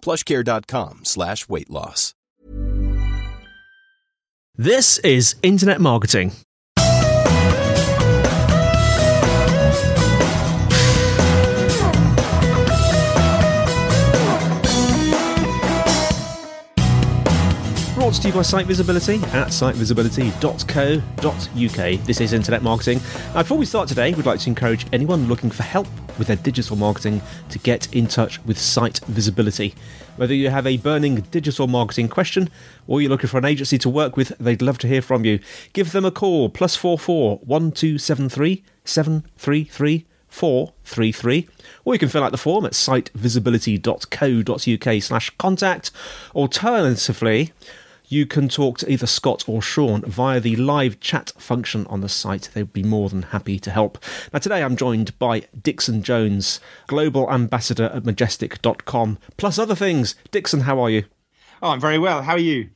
plushcare.com 0.00 1.04
slash 1.04 1.48
weight 1.48 1.70
loss. 1.70 2.14
This 4.56 4.98
is 4.98 5.36
Internet 5.44 5.80
Marketing. 5.80 6.32
Brought 18.08 18.22
to 18.22 18.28
you 18.28 18.32
by 18.32 18.40
Site 18.40 18.64
Visibility 18.64 19.16
at 19.16 19.48
sitevisibility.co.uk. 19.48 22.06
This 22.06 22.22
is 22.22 22.32
Internet 22.32 22.62
Marketing. 22.62 23.02
Now, 23.34 23.42
before 23.42 23.58
we 23.58 23.66
start 23.66 23.86
today, 23.86 24.14
we'd 24.14 24.24
like 24.24 24.40
to 24.40 24.48
encourage 24.48 24.86
anyone 24.94 25.28
looking 25.28 25.50
for 25.50 25.62
help 25.62 25.86
with 26.16 26.28
their 26.28 26.36
digital 26.36 26.74
marketing 26.74 27.20
to 27.50 27.58
get 27.58 27.94
in 27.94 28.06
touch 28.06 28.42
with 28.46 28.58
Site 28.58 29.00
Visibility. 29.08 29.74
Whether 30.16 30.32
you 30.32 30.48
have 30.48 30.66
a 30.66 30.78
burning 30.78 31.16
digital 31.16 31.66
marketing 31.66 32.08
question 32.08 32.48
or 32.86 33.02
you're 33.02 33.10
looking 33.10 33.28
for 33.28 33.36
an 33.36 33.44
agency 33.44 33.76
to 33.76 33.90
work 33.90 34.16
with, 34.16 34.32
they'd 34.40 34.62
love 34.62 34.78
to 34.78 34.88
hear 34.88 35.02
from 35.02 35.26
you. 35.26 35.38
Give 35.74 35.92
them 35.92 36.06
a 36.06 36.10
call, 36.10 36.48
plus 36.48 36.76
44 36.76 37.40
1273 37.44 38.64
733 38.86 40.06
433 40.28 41.46
or 41.84 41.94
you 41.94 41.98
can 41.98 42.08
fill 42.08 42.24
out 42.24 42.32
the 42.32 42.38
form 42.38 42.64
at 42.64 42.72
sitevisibility.co.uk 42.72 45.02
slash 45.02 45.28
contact 45.36 45.90
alternatively 46.34 47.52
you 48.08 48.26
can 48.26 48.48
talk 48.48 48.78
to 48.78 48.90
either 48.90 49.06
Scott 49.06 49.44
or 49.46 49.60
Sean 49.60 50.02
via 50.02 50.40
the 50.40 50.56
live 50.56 51.00
chat 51.00 51.32
function 51.38 51.86
on 51.88 52.00
the 52.00 52.08
site. 52.08 52.50
They'd 52.54 52.72
be 52.72 52.82
more 52.82 53.08
than 53.08 53.22
happy 53.22 53.58
to 53.60 53.70
help. 53.70 54.02
Now, 54.32 54.38
today 54.38 54.62
I'm 54.62 54.76
joined 54.76 55.18
by 55.18 55.44
Dixon 55.60 56.02
Jones, 56.02 56.60
Global 56.86 57.30
Ambassador 57.30 57.90
at 57.94 58.04
Majestic.com, 58.04 59.18
plus 59.36 59.58
other 59.58 59.74
things. 59.74 60.14
Dixon, 60.30 60.60
how 60.60 60.80
are 60.80 60.90
you? 60.90 61.04
Oh, 61.62 61.70
I'm 61.70 61.80
very 61.80 61.98
well. 61.98 62.22
How 62.22 62.32
are 62.32 62.38
you? 62.38 62.70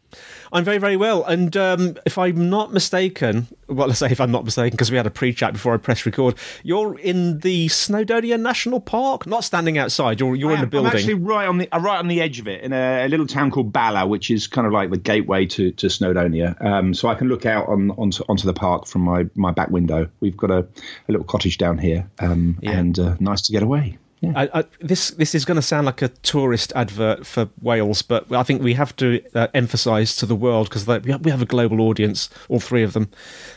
I'm 0.53 0.65
very, 0.65 0.79
very 0.79 0.97
well. 0.97 1.25
And 1.25 1.57
um, 1.57 1.97
if 2.05 2.19
I'm 2.19 2.51
not 2.51 2.73
mistaken, 2.73 3.47
well, 3.69 3.89
let's 3.89 4.01
say 4.01 4.11
if 4.11 4.21
I'm 4.21 4.31
not 4.31 4.45
mistaken, 4.45 4.73
because 4.73 4.91
we 4.91 4.97
had 4.97 5.07
a 5.07 5.11
pre 5.11 5.33
chat 5.33 5.53
before 5.53 5.75
I 5.75 5.79
press 5.79 6.05
record, 6.05 6.37
you're 6.63 6.99
in 6.99 7.39
the 7.41 7.69
Snowdonia 7.69 8.39
National 8.39 8.81
Park, 8.81 9.27
not 9.27 9.45
standing 9.45 9.79
outside, 9.79 10.21
you're, 10.21 10.37
you're 10.37 10.53
in 10.53 10.61
the 10.61 10.67
building. 10.67 10.91
I'm 10.91 10.97
actually 10.97 11.15
right 11.15 11.47
on 11.47 11.59
the 11.59 11.69
uh, 11.73 11.81
right 11.81 11.99
on 11.99 12.09
the 12.09 12.21
edge 12.21 12.39
of 12.39 12.49
it 12.49 12.63
in 12.63 12.73
a, 12.73 13.07
a, 13.07 13.09
little 13.09 13.27
town 13.27 13.51
called 13.51 13.73
Bala, 13.73 14.07
which 14.07 14.31
is 14.31 14.47
kind 14.47 14.67
of 14.67 14.73
like 14.73 14.91
the 14.91 14.99
gateway 14.99 15.47
to, 15.47 15.71
to 15.73 15.87
Snowdonia. 15.87 16.63
Um, 16.65 16.95
so 16.95 17.09
I 17.09 17.15
can 17.15 17.29
look 17.29 17.47
out 17.47 17.69
on 17.69 17.91
onto, 17.93 18.25
onto 18.29 18.47
the 18.47 18.55
park 18.55 18.87
from 18.87 19.03
my, 19.03 19.27
my 19.35 19.53
back 19.53 19.71
window. 19.71 20.09
We've 20.21 20.37
got 20.37 20.51
a, 20.51 20.59
a 20.59 21.09
little 21.09 21.25
cottage 21.25 21.59
down 21.59 21.79
here 21.79 22.11
um, 22.19 22.59
yeah. 22.61 22.73
and 22.73 22.99
uh, 22.99 23.17
nice 23.21 23.43
to 23.43 23.53
get 23.53 23.63
away. 23.63 23.99
Yeah. 24.23 24.33
I, 24.37 24.61
I, 24.61 24.65
this 24.81 25.11
this 25.11 25.35
is 25.35 25.45
going 25.45 25.57
to 25.57 25.63
sound 25.63 25.87
like 25.87 26.01
a 26.01 26.09
tourist 26.09 26.73
advert 26.77 27.27
for 27.27 27.49
Wales, 27.61 28.03
but 28.03 28.31
I 28.33 28.45
think 28.45 28.63
we 28.63 28.75
have 28.75 28.95
to 28.97 29.21
uh, 29.35 29.49
emphasise 29.53 30.15
to 30.17 30.27
the 30.27 30.37
world 30.37 30.69
because 30.69 30.87
we 30.87 31.31
have 31.31 31.43
a 31.43 31.47
global 31.47 31.81
audience, 31.81 32.31
all 32.49 32.61
three 32.61 32.85
of 32.85 32.93
them, 32.93 33.11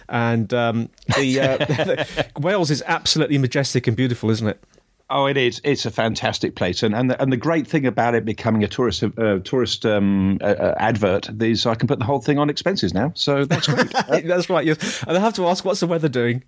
and 0.09 0.51
um, 0.55 0.89
the, 1.15 1.39
uh, 1.39 1.57
the, 1.57 2.27
Wales 2.39 2.71
is 2.71 2.83
absolutely 2.87 3.37
majestic 3.37 3.85
and 3.85 3.95
beautiful, 3.95 4.31
isn't 4.31 4.47
it? 4.47 4.63
Oh, 5.07 5.27
it 5.27 5.37
is. 5.37 5.61
It's 5.63 5.85
a 5.85 5.91
fantastic 5.91 6.55
place, 6.55 6.81
and 6.81 6.95
and 6.95 7.11
the, 7.11 7.21
and 7.21 7.31
the 7.31 7.37
great 7.37 7.67
thing 7.67 7.85
about 7.85 8.15
it 8.15 8.25
becoming 8.25 8.63
a 8.63 8.67
tourist 8.67 9.03
uh, 9.03 9.37
tourist 9.43 9.85
um, 9.85 10.39
uh, 10.41 10.73
advert 10.77 11.29
is 11.43 11.67
I 11.67 11.75
can 11.75 11.87
put 11.87 11.99
the 11.99 12.05
whole 12.05 12.21
thing 12.21 12.39
on 12.39 12.49
expenses 12.49 12.91
now, 12.91 13.11
so 13.13 13.45
that's 13.45 13.67
great. 13.67 13.91
that's 14.25 14.49
right. 14.49 14.65
Yes. 14.65 15.03
And 15.07 15.15
I 15.15 15.19
have 15.19 15.35
to 15.35 15.45
ask, 15.45 15.63
what's 15.63 15.79
the 15.79 15.85
weather 15.85 16.09
doing? 16.09 16.43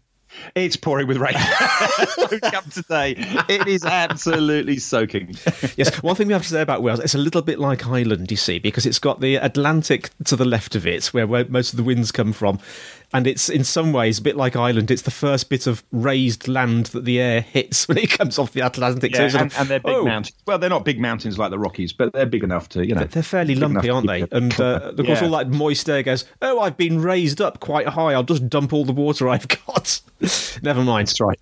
It's 0.55 0.75
pouring 0.75 1.07
with 1.07 1.17
rain. 1.17 1.33
come 2.51 2.69
today. 2.69 3.15
It 3.47 3.67
is 3.67 3.83
absolutely 3.83 4.77
soaking. 4.77 5.35
yes, 5.75 6.01
one 6.03 6.15
thing 6.15 6.27
we 6.27 6.33
have 6.33 6.43
to 6.43 6.49
say 6.49 6.61
about 6.61 6.81
Wales, 6.81 6.99
it's 6.99 7.15
a 7.15 7.19
little 7.19 7.41
bit 7.41 7.59
like 7.59 7.88
Ireland, 7.88 8.31
you 8.31 8.37
see, 8.37 8.59
because 8.59 8.85
it's 8.85 8.99
got 8.99 9.21
the 9.21 9.35
Atlantic 9.35 10.11
to 10.25 10.35
the 10.35 10.45
left 10.45 10.75
of 10.75 10.85
it, 10.85 11.07
where, 11.07 11.27
where 11.27 11.45
most 11.45 11.73
of 11.73 11.77
the 11.77 11.83
winds 11.83 12.11
come 12.11 12.33
from 12.33 12.59
and 13.13 13.25
it's 13.25 13.50
in 13.50 13.63
some 13.63 13.94
ways 13.94 14.19
a 14.19 14.22
bit 14.22 14.35
like 14.35 14.56
Ireland. 14.56 14.91
It's 14.91 15.01
the 15.01 15.12
first 15.12 15.50
bit 15.50 15.68
of 15.68 15.84
raised 15.91 16.47
land 16.47 16.88
that 16.88 17.06
the 17.06 17.19
air 17.19 17.41
hits 17.41 17.88
when 17.88 17.97
it 17.97 18.09
comes 18.12 18.38
off 18.38 18.51
the 18.51 18.62
Atlantic. 18.62 19.13
Yeah, 19.13 19.29
so 19.29 19.40
and, 19.40 19.53
and, 19.57 19.69
they're 19.69 19.79
big 19.79 19.95
oh. 19.95 20.06
mountains. 20.06 20.35
Well, 20.45 20.59
they're 20.59 20.69
not 20.69 20.85
big 20.85 21.00
mountains 21.00 21.38
like 21.38 21.51
the 21.51 21.59
Rockies, 21.59 21.94
but 21.94 22.13
they're 22.13 22.25
big 22.25 22.44
enough 22.44 22.69
to 22.69 22.85
you 22.85 22.96
know. 22.96 23.06
They're 23.06 23.23
fairly 23.23 23.56
lumpy, 23.56 23.90
aren't 23.90 24.07
they? 24.07 24.25
And 24.31 24.59
uh, 24.59 24.91
of 24.97 24.97
course, 24.97 25.22
yeah. 25.22 25.23
all 25.23 25.38
that 25.38 25.50
moist 25.50 25.90
air 25.90 26.03
goes. 26.03 26.25
Oh, 26.41 26.59
I've 26.59 26.78
been 26.78 27.01
raised 27.01 27.41
up 27.41 27.59
quite 27.59 27.88
high. 27.88 28.13
I'll 28.13 28.23
just 28.23 28.50
dump 28.50 28.73
all 28.73 28.85
the 28.85 28.94
water 28.94 29.29
I've 29.29 29.47
got. 29.66 30.01
Never 30.62 30.84
mind. 30.84 31.07
That's 31.07 31.22
right. 31.22 31.40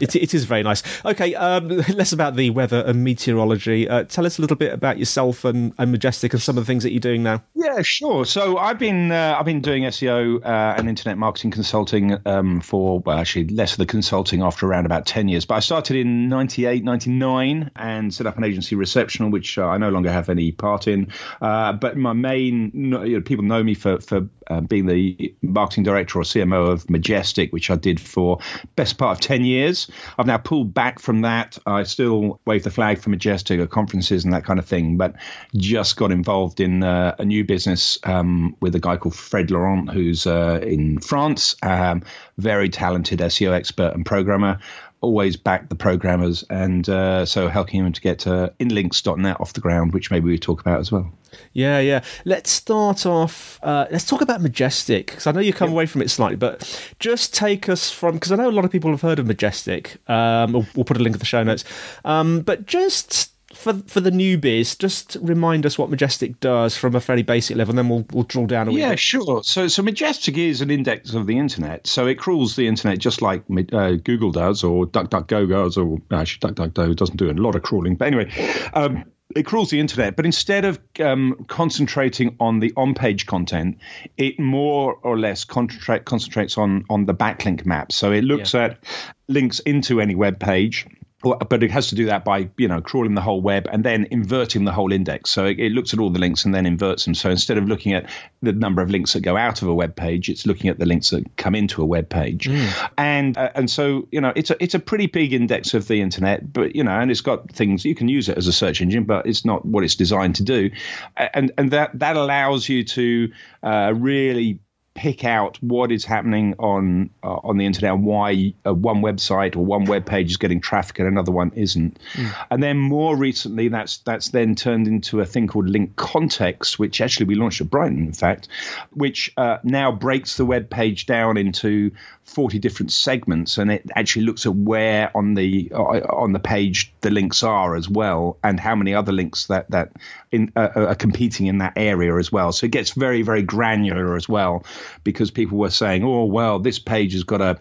It, 0.00 0.16
it 0.16 0.34
is 0.34 0.44
very 0.44 0.62
nice. 0.62 0.82
Okay, 1.04 1.34
um, 1.34 1.68
less 1.94 2.12
about 2.12 2.36
the 2.36 2.50
weather 2.50 2.82
and 2.86 3.04
meteorology. 3.04 3.88
Uh, 3.88 4.04
tell 4.04 4.26
us 4.26 4.38
a 4.38 4.40
little 4.40 4.56
bit 4.56 4.72
about 4.72 4.98
yourself 4.98 5.44
and, 5.44 5.72
and, 5.78 5.92
Majestic 5.92 6.32
and 6.32 6.42
some 6.42 6.58
of 6.58 6.64
the 6.64 6.66
things 6.66 6.82
that 6.82 6.90
you're 6.90 7.00
doing 7.00 7.22
now. 7.22 7.42
Yeah, 7.54 7.80
sure. 7.82 8.24
So 8.26 8.58
I've 8.58 8.78
been 8.78 9.12
uh, 9.12 9.36
I've 9.38 9.46
been 9.46 9.60
doing 9.60 9.84
SEO 9.84 10.44
uh, 10.44 10.74
and 10.76 10.88
internet 10.88 11.16
marketing 11.16 11.52
consulting 11.52 12.18
um, 12.26 12.60
for 12.60 13.00
well, 13.00 13.18
actually 13.18 13.48
less 13.48 13.72
of 13.72 13.78
the 13.78 13.86
consulting 13.86 14.42
after 14.42 14.66
around 14.66 14.86
about 14.86 15.06
ten 15.06 15.28
years. 15.28 15.44
But 15.44 15.54
I 15.54 15.60
started 15.60 15.96
in 15.96 16.28
98, 16.28 16.84
99 16.84 17.70
and 17.76 18.12
set 18.12 18.26
up 18.26 18.36
an 18.36 18.44
agency, 18.44 18.76
Receptional, 18.76 19.30
which 19.30 19.58
uh, 19.58 19.66
I 19.66 19.78
no 19.78 19.90
longer 19.90 20.10
have 20.10 20.28
any 20.28 20.52
part 20.52 20.88
in. 20.88 21.08
Uh, 21.40 21.72
but 21.72 21.96
my 21.96 22.12
main 22.12 22.72
you 22.74 23.14
know, 23.16 23.20
people 23.20 23.44
know 23.44 23.62
me 23.62 23.74
for 23.74 24.00
for 24.00 24.28
uh, 24.48 24.60
being 24.60 24.86
the 24.86 25.34
marketing 25.42 25.84
director 25.84 26.18
or 26.18 26.22
CMO 26.22 26.70
of 26.70 26.88
Majestic, 26.90 27.52
which 27.52 27.70
I 27.70 27.76
did 27.76 28.00
for 28.00 28.38
best 28.74 28.98
part 28.98 29.18
of 29.18 29.20
ten 29.20 29.44
years 29.44 29.75
years. 29.76 29.88
I've 30.18 30.26
now 30.26 30.38
pulled 30.38 30.74
back 30.74 30.98
from 30.98 31.22
that. 31.22 31.58
I 31.66 31.82
still 31.84 32.40
wave 32.46 32.64
the 32.64 32.70
flag 32.70 32.98
for 32.98 33.10
Majestic 33.10 33.60
at 33.60 33.70
conferences 33.70 34.24
and 34.24 34.32
that 34.32 34.44
kind 34.44 34.58
of 34.58 34.66
thing, 34.66 34.96
but 34.96 35.14
just 35.54 35.96
got 35.96 36.10
involved 36.10 36.60
in 36.60 36.82
uh, 36.82 37.14
a 37.18 37.24
new 37.24 37.44
business 37.44 37.98
um, 38.04 38.56
with 38.60 38.74
a 38.74 38.80
guy 38.80 38.96
called 38.96 39.14
Fred 39.14 39.50
Laurent, 39.50 39.90
who's 39.90 40.26
uh, 40.26 40.60
in 40.62 40.98
France, 40.98 41.56
um, 41.62 42.02
very 42.38 42.68
talented 42.68 43.20
SEO 43.20 43.52
expert 43.52 43.94
and 43.94 44.04
programmer 44.04 44.58
always 45.00 45.36
back 45.36 45.68
the 45.68 45.74
programmers 45.74 46.42
and 46.50 46.88
uh, 46.88 47.24
so 47.24 47.48
helping 47.48 47.84
him 47.84 47.92
to 47.92 48.00
get 48.00 48.26
uh, 48.26 48.50
inlinks.net 48.58 49.40
off 49.40 49.52
the 49.52 49.60
ground, 49.60 49.92
which 49.92 50.10
maybe 50.10 50.26
we 50.26 50.38
talk 50.38 50.60
about 50.60 50.80
as 50.80 50.90
well. 50.90 51.12
Yeah, 51.52 51.80
yeah. 51.80 52.02
Let's 52.24 52.50
start 52.50 53.04
off. 53.04 53.60
Uh, 53.62 53.86
let's 53.90 54.06
talk 54.06 54.20
about 54.20 54.40
Majestic 54.40 55.06
because 55.06 55.26
I 55.26 55.32
know 55.32 55.40
you 55.40 55.52
come 55.52 55.70
away 55.70 55.86
from 55.86 56.02
it 56.02 56.10
slightly, 56.10 56.36
but 56.36 56.94
just 56.98 57.34
take 57.34 57.68
us 57.68 57.90
from 57.90 58.14
because 58.14 58.32
I 58.32 58.36
know 58.36 58.48
a 58.48 58.52
lot 58.52 58.64
of 58.64 58.70
people 58.70 58.90
have 58.90 59.02
heard 59.02 59.18
of 59.18 59.26
Majestic. 59.26 59.98
Um, 60.08 60.52
we'll, 60.52 60.66
we'll, 60.74 60.84
put 60.84 60.96
a 60.96 61.00
link 61.00 61.14
in 61.14 61.18
the 61.18 61.26
show 61.26 61.42
notes, 61.42 61.64
um, 62.04 62.40
but 62.40 62.66
just 62.66 63.32
for 63.56 63.74
for 63.86 64.00
the 64.00 64.10
newbies, 64.10 64.78
just 64.78 65.16
remind 65.20 65.66
us 65.66 65.78
what 65.78 65.90
Majestic 65.90 66.38
does 66.40 66.76
from 66.76 66.94
a 66.94 67.00
fairly 67.00 67.22
basic 67.22 67.56
level, 67.56 67.72
and 67.72 67.78
then 67.78 67.88
we'll 67.88 68.06
we'll 68.12 68.24
draw 68.24 68.46
down 68.46 68.68
a 68.68 68.72
Yeah, 68.72 68.90
bit. 68.90 68.98
sure. 68.98 69.42
So 69.42 69.68
so 69.68 69.82
Majestic 69.82 70.36
is 70.36 70.60
an 70.60 70.70
index 70.70 71.14
of 71.14 71.26
the 71.26 71.38
internet. 71.38 71.86
So 71.86 72.06
it 72.06 72.16
crawls 72.16 72.56
the 72.56 72.68
internet 72.68 72.98
just 72.98 73.22
like 73.22 73.42
uh, 73.72 73.92
Google 73.92 74.32
does, 74.32 74.62
or 74.62 74.86
DuckDuckGo 74.86 75.48
does, 75.48 75.76
or 75.76 75.98
actually 76.12 76.52
DuckDuckGo 76.52 76.94
doesn't 76.94 77.16
do 77.16 77.30
a 77.30 77.32
lot 77.32 77.56
of 77.56 77.62
crawling. 77.62 77.96
But 77.96 78.06
anyway. 78.06 78.30
Um, 78.74 79.04
it 79.34 79.44
crawls 79.44 79.70
the 79.70 79.80
internet, 79.80 80.14
but 80.14 80.24
instead 80.24 80.64
of 80.64 80.78
um, 81.00 81.44
concentrating 81.48 82.36
on 82.38 82.60
the 82.60 82.72
on-page 82.76 83.26
content, 83.26 83.76
it 84.16 84.38
more 84.38 84.94
or 85.02 85.18
less 85.18 85.44
concentrate, 85.44 86.04
concentrates 86.04 86.56
on 86.56 86.84
on 86.88 87.06
the 87.06 87.12
backlink 87.14 87.66
map. 87.66 87.90
So 87.92 88.12
it 88.12 88.22
looks 88.22 88.54
yeah. 88.54 88.64
at 88.66 88.84
links 89.28 89.58
into 89.60 90.00
any 90.00 90.14
web 90.14 90.38
page 90.38 90.86
but 91.34 91.62
it 91.62 91.70
has 91.70 91.88
to 91.88 91.94
do 91.94 92.06
that 92.06 92.24
by 92.24 92.48
you 92.56 92.68
know 92.68 92.80
crawling 92.80 93.14
the 93.14 93.20
whole 93.20 93.40
web 93.40 93.66
and 93.70 93.84
then 93.84 94.06
inverting 94.10 94.64
the 94.64 94.72
whole 94.72 94.92
index. 94.92 95.30
So 95.30 95.44
it, 95.46 95.58
it, 95.58 95.72
looks 95.72 95.92
at 95.92 96.00
all 96.00 96.10
the 96.10 96.18
links 96.18 96.44
and 96.44 96.54
then 96.54 96.66
inverts 96.66 97.04
them. 97.04 97.14
So 97.14 97.30
instead 97.30 97.58
of 97.58 97.68
looking 97.68 97.92
at 97.92 98.08
the 98.42 98.52
number 98.52 98.82
of 98.82 98.90
links 98.90 99.12
that 99.12 99.20
go 99.20 99.36
out 99.36 99.62
of 99.62 99.68
a 99.68 99.74
web 99.74 99.96
page, 99.96 100.28
it's 100.28 100.46
looking 100.46 100.70
at 100.70 100.78
the 100.78 100.86
links 100.86 101.10
that 101.10 101.36
come 101.36 101.54
into 101.54 101.82
a 101.82 101.86
web 101.86 102.08
page. 102.08 102.48
Mm. 102.48 102.90
And 102.98 103.38
uh, 103.38 103.50
and 103.54 103.70
so 103.70 104.08
you 104.10 104.20
know 104.20 104.32
it's 104.36 104.50
a 104.50 104.62
it's 104.62 104.74
a 104.74 104.78
pretty 104.78 105.06
big 105.06 105.32
index 105.32 105.74
of 105.74 105.88
the 105.88 106.00
internet, 106.00 106.52
but 106.52 106.74
you 106.74 106.84
know 106.84 106.92
and 106.92 107.10
it's 107.10 107.20
got 107.20 107.50
things 107.50 107.84
you 107.84 107.94
can 107.94 108.08
use 108.08 108.28
it 108.28 108.38
as 108.38 108.46
a 108.46 108.52
search 108.52 108.80
engine, 108.80 109.04
but 109.04 109.26
it's 109.26 109.44
not 109.44 109.64
what 109.64 109.84
it's 109.84 109.94
designed 109.94 110.36
to 110.36 110.42
do. 110.42 110.70
And 111.16 111.52
and 111.58 111.70
that 111.70 111.98
that 111.98 112.16
allows 112.16 112.68
you 112.68 112.84
to 112.84 113.32
uh, 113.62 113.92
really 113.96 114.60
pick 114.96 115.24
out 115.24 115.62
what 115.62 115.92
is 115.92 116.04
happening 116.04 116.54
on 116.58 117.10
uh, 117.22 117.36
on 117.44 117.58
the 117.58 117.66
internet 117.66 117.92
and 117.92 118.04
why 118.04 118.52
uh, 118.66 118.74
one 118.74 119.02
website 119.02 119.54
or 119.54 119.64
one 119.64 119.84
web 119.84 120.06
page 120.06 120.30
is 120.30 120.36
getting 120.38 120.60
traffic 120.60 120.98
and 120.98 121.06
another 121.06 121.30
one 121.30 121.52
isn't. 121.54 121.98
Mm. 122.14 122.46
And 122.50 122.62
then 122.62 122.78
more 122.78 123.16
recently, 123.16 123.68
that's 123.68 123.98
that's 123.98 124.30
then 124.30 124.54
turned 124.54 124.88
into 124.88 125.20
a 125.20 125.26
thing 125.26 125.46
called 125.46 125.68
Link 125.68 125.94
Context, 125.96 126.78
which 126.78 127.00
actually 127.00 127.26
we 127.26 127.34
launched 127.34 127.60
at 127.60 127.70
Brighton, 127.70 127.98
in 127.98 128.12
fact, 128.12 128.48
which 128.94 129.32
uh, 129.36 129.58
now 129.62 129.92
breaks 129.92 130.36
the 130.36 130.46
web 130.46 130.70
page 130.70 131.06
down 131.06 131.36
into 131.36 131.92
40 132.26 132.58
different 132.58 132.90
segments 132.90 133.56
and 133.56 133.70
it 133.70 133.88
actually 133.94 134.24
looks 134.24 134.44
at 134.46 134.54
where 134.54 135.16
on 135.16 135.34
the 135.34 135.70
uh, 135.72 136.00
on 136.10 136.32
the 136.32 136.40
page 136.40 136.92
the 137.00 137.10
links 137.10 137.44
are 137.44 137.76
as 137.76 137.88
well 137.88 138.36
and 138.42 138.58
how 138.58 138.74
many 138.74 138.92
other 138.92 139.12
links 139.12 139.46
that 139.46 139.70
that 139.70 139.92
in, 140.32 140.50
uh, 140.56 140.68
are 140.74 140.94
competing 140.96 141.46
in 141.46 141.58
that 141.58 141.72
area 141.76 142.16
as 142.16 142.32
well 142.32 142.50
so 142.50 142.66
it 142.66 142.72
gets 142.72 142.90
very 142.90 143.22
very 143.22 143.42
granular 143.42 144.16
as 144.16 144.28
well 144.28 144.64
because 145.04 145.30
people 145.30 145.58
were 145.58 145.70
saying 145.70 146.04
oh 146.04 146.24
well 146.24 146.58
this 146.58 146.78
page 146.78 147.12
has 147.12 147.24
got 147.24 147.40
a 147.40 147.58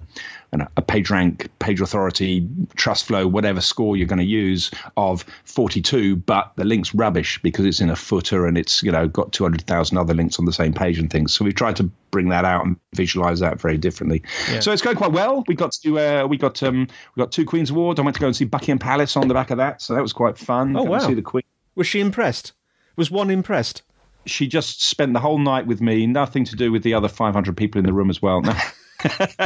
a 0.62 0.82
PageRank, 0.82 1.48
page 1.60 1.82
authority, 1.82 2.48
trust 2.76 3.06
flow, 3.06 3.28
whatever 3.28 3.62
score 3.62 3.98
you're 3.98 4.08
going 4.08 4.20
to 4.20 4.26
use 4.26 4.72
of 4.98 5.24
42, 5.46 6.18
but 6.18 6.52
the 6.56 6.66
link's 6.66 6.94
rubbish 6.94 7.42
because 7.42 7.66
it's 7.66 7.82
in 7.82 7.90
a 7.90 7.96
footer 7.96 8.46
and 8.46 8.58
it's 8.58 8.84
you 8.84 8.92
know 8.92 9.08
got 9.08 9.32
200,000 9.32 9.98
other 9.98 10.14
links 10.14 10.40
on 10.40 10.46
the 10.46 10.54
same 10.54 10.74
page 10.74 11.00
and 11.00 11.10
things. 11.10 11.34
So 11.34 11.46
we've 11.46 11.56
tried 11.56 11.76
to 11.78 11.84
bring 12.12 12.30
that 12.30 12.46
out 12.46 12.66
and 12.66 12.78
visualize 12.94 13.40
that 13.40 13.60
very 13.60 13.78
differently. 13.78 14.24
Yeah. 14.50 14.60
So 14.60 14.72
it's 14.72 14.82
going 14.82 14.98
quite 14.98 15.12
well. 15.12 15.44
We 15.48 15.56
got 15.56 15.74
to 15.84 16.00
uh, 16.00 16.28
we 16.28 16.38
got 16.38 16.62
um, 16.64 16.88
we 17.16 17.22
got 17.22 17.32
two 17.32 17.46
Queen's 17.46 17.70
Awards. 17.70 18.00
I 18.00 18.04
went 18.04 18.16
to 18.16 18.22
go 18.22 18.28
and 18.28 18.36
see 18.36 18.46
Buckingham 18.46 18.80
Palace 18.80 19.18
on 19.18 19.28
the 19.28 19.34
back 19.34 19.52
of 19.52 19.58
that, 19.58 19.82
so 19.82 19.96
that 19.96 20.02
was 20.02 20.14
quite 20.14 20.38
fun. 20.38 20.76
Oh 20.76 20.84
wow! 20.84 21.00
see 21.00 21.14
the 21.14 21.22
Queen. 21.22 21.44
Was 21.76 21.88
she 21.88 22.00
impressed? 22.00 22.54
Was 22.96 23.12
one 23.12 23.30
impressed? 23.30 23.82
She 24.26 24.48
just 24.48 24.82
spent 24.82 25.14
the 25.14 25.20
whole 25.20 25.38
night 25.38 25.68
with 25.68 25.82
me. 25.82 26.08
Nothing 26.08 26.46
to 26.46 26.56
do 26.56 26.72
with 26.72 26.84
the 26.84 26.94
other 26.94 27.08
500 27.08 27.56
people 27.56 27.80
in 27.80 27.86
the 27.86 27.94
room 27.94 28.10
as 28.10 28.22
well. 28.22 28.42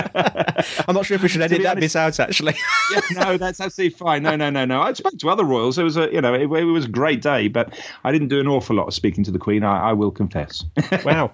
I'm 0.88 0.96
not 0.96 1.06
sure 1.06 1.16
if 1.16 1.24
we 1.24 1.30
should 1.30 1.42
edit 1.42 1.64
that 1.64 1.78
honest, 1.78 1.94
bit 1.94 2.00
out. 2.00 2.20
Actually, 2.20 2.56
yeah, 2.92 3.02
no, 3.12 3.38
that's 3.38 3.60
absolutely 3.60 3.98
fine. 3.98 4.24
No, 4.24 4.36
no, 4.36 4.50
no, 4.50 4.66
no. 4.66 4.82
I 4.82 4.94
spoke 4.94 5.18
to 5.18 5.30
other 5.30 5.44
royals. 5.44 5.78
It 5.78 5.84
was 5.84 5.98
a, 5.98 6.12
you 6.12 6.22
know, 6.22 6.34
it, 6.34 6.44
it, 6.44 6.64
was 6.64 6.86
a 6.86 6.90
great 6.90 7.22
day, 7.22 7.48
but 7.48 7.78
I 8.04 8.12
didn't 8.12 8.30
do 8.30 8.40
an 8.40 8.48
awful 8.48 8.76
lot 8.76 8.88
of 8.88 8.94
speaking 8.94 9.24
to 9.26 9.32
the 9.32 9.40
Queen. 9.40 9.64
I, 9.64 9.90
I 9.90 9.94
will 9.94 10.12
confess. 10.12 10.66
wow. 11.06 11.32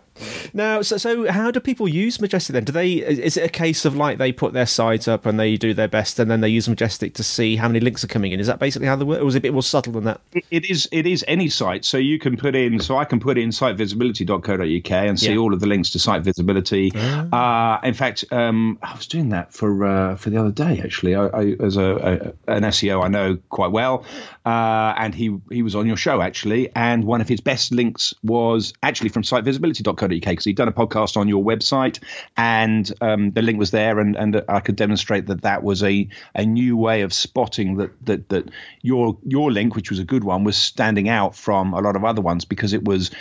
Now, 0.53 0.81
so, 0.81 0.97
so 0.97 1.31
how 1.31 1.51
do 1.51 1.59
people 1.59 1.87
use 1.87 2.19
Majestic 2.19 2.53
then? 2.53 2.63
Do 2.63 2.71
they? 2.71 2.93
Is 2.93 3.37
it 3.37 3.43
a 3.43 3.49
case 3.49 3.85
of 3.85 3.95
like 3.95 4.17
they 4.17 4.31
put 4.31 4.53
their 4.53 4.65
site 4.65 5.07
up 5.07 5.25
and 5.25 5.39
they 5.39 5.57
do 5.57 5.73
their 5.73 5.87
best, 5.87 6.19
and 6.19 6.31
then 6.31 6.41
they 6.41 6.49
use 6.49 6.67
Majestic 6.69 7.13
to 7.15 7.23
see 7.23 7.57
how 7.57 7.67
many 7.67 7.79
links 7.79 8.03
are 8.03 8.07
coming 8.07 8.31
in? 8.31 8.39
Is 8.39 8.47
that 8.47 8.59
basically 8.59 8.87
how 8.87 8.95
they 8.95 9.05
work? 9.05 9.21
Or 9.21 9.25
was 9.25 9.35
it 9.35 9.39
a 9.39 9.41
bit 9.41 9.53
more 9.53 9.63
subtle 9.63 9.93
than 9.93 10.05
that? 10.05 10.21
it, 10.33 10.45
it 10.51 10.69
is. 10.69 10.87
It 10.91 11.05
is 11.05 11.23
any 11.27 11.49
site. 11.49 11.85
So 11.85 11.97
you 11.97 12.19
can 12.19 12.37
put 12.37 12.55
in. 12.55 12.79
So 12.79 12.97
I 12.97 13.05
can 13.05 13.19
put 13.19 13.37
in 13.37 13.49
sitevisibility.co.uk 13.49 14.91
and 14.91 15.19
see 15.19 15.33
yeah. 15.33 15.37
all 15.37 15.53
of 15.53 15.59
the 15.59 15.67
links 15.67 15.91
to 15.91 15.99
site 15.99 16.23
visibility. 16.23 16.91
Oh. 16.95 17.29
Uh, 17.35 17.79
in 17.83 17.93
fact. 17.93 18.14
Um, 18.31 18.79
I 18.81 18.95
was 18.95 19.07
doing 19.07 19.29
that 19.29 19.53
for 19.53 19.85
uh, 19.85 20.15
for 20.15 20.29
the 20.29 20.37
other 20.37 20.51
day 20.51 20.79
actually. 20.83 21.15
I, 21.15 21.25
I 21.27 21.55
as 21.59 21.77
a, 21.77 22.33
a, 22.47 22.53
an 22.53 22.63
SEO 22.63 23.03
I 23.03 23.07
know 23.07 23.37
quite 23.49 23.71
well, 23.71 24.05
uh, 24.45 24.93
and 24.97 25.13
he 25.13 25.37
he 25.51 25.61
was 25.61 25.75
on 25.75 25.87
your 25.87 25.97
show 25.97 26.21
actually, 26.21 26.69
and 26.75 27.03
one 27.05 27.21
of 27.21 27.27
his 27.27 27.41
best 27.41 27.71
links 27.71 28.13
was 28.23 28.73
actually 28.83 29.09
from 29.09 29.23
sitevisibility.co.uk 29.23 30.09
because 30.09 30.45
he'd 30.45 30.55
done 30.55 30.67
a 30.67 30.73
podcast 30.73 31.17
on 31.17 31.27
your 31.27 31.43
website, 31.43 31.99
and 32.37 32.93
um, 33.01 33.31
the 33.31 33.41
link 33.41 33.59
was 33.59 33.71
there, 33.71 33.99
and 33.99 34.15
and 34.15 34.43
I 34.47 34.59
could 34.59 34.75
demonstrate 34.75 35.27
that 35.27 35.41
that 35.41 35.63
was 35.63 35.83
a 35.83 36.07
a 36.35 36.45
new 36.45 36.77
way 36.77 37.01
of 37.01 37.13
spotting 37.13 37.77
that 37.77 38.05
that 38.05 38.29
that 38.29 38.49
your 38.81 39.17
your 39.25 39.51
link, 39.51 39.75
which 39.75 39.89
was 39.89 39.99
a 39.99 40.05
good 40.05 40.23
one, 40.23 40.43
was 40.43 40.57
standing 40.57 41.09
out 41.09 41.35
from 41.35 41.73
a 41.73 41.81
lot 41.81 41.95
of 41.95 42.05
other 42.05 42.21
ones 42.21 42.45
because 42.45 42.73
it 42.73 42.85
was 42.85 43.11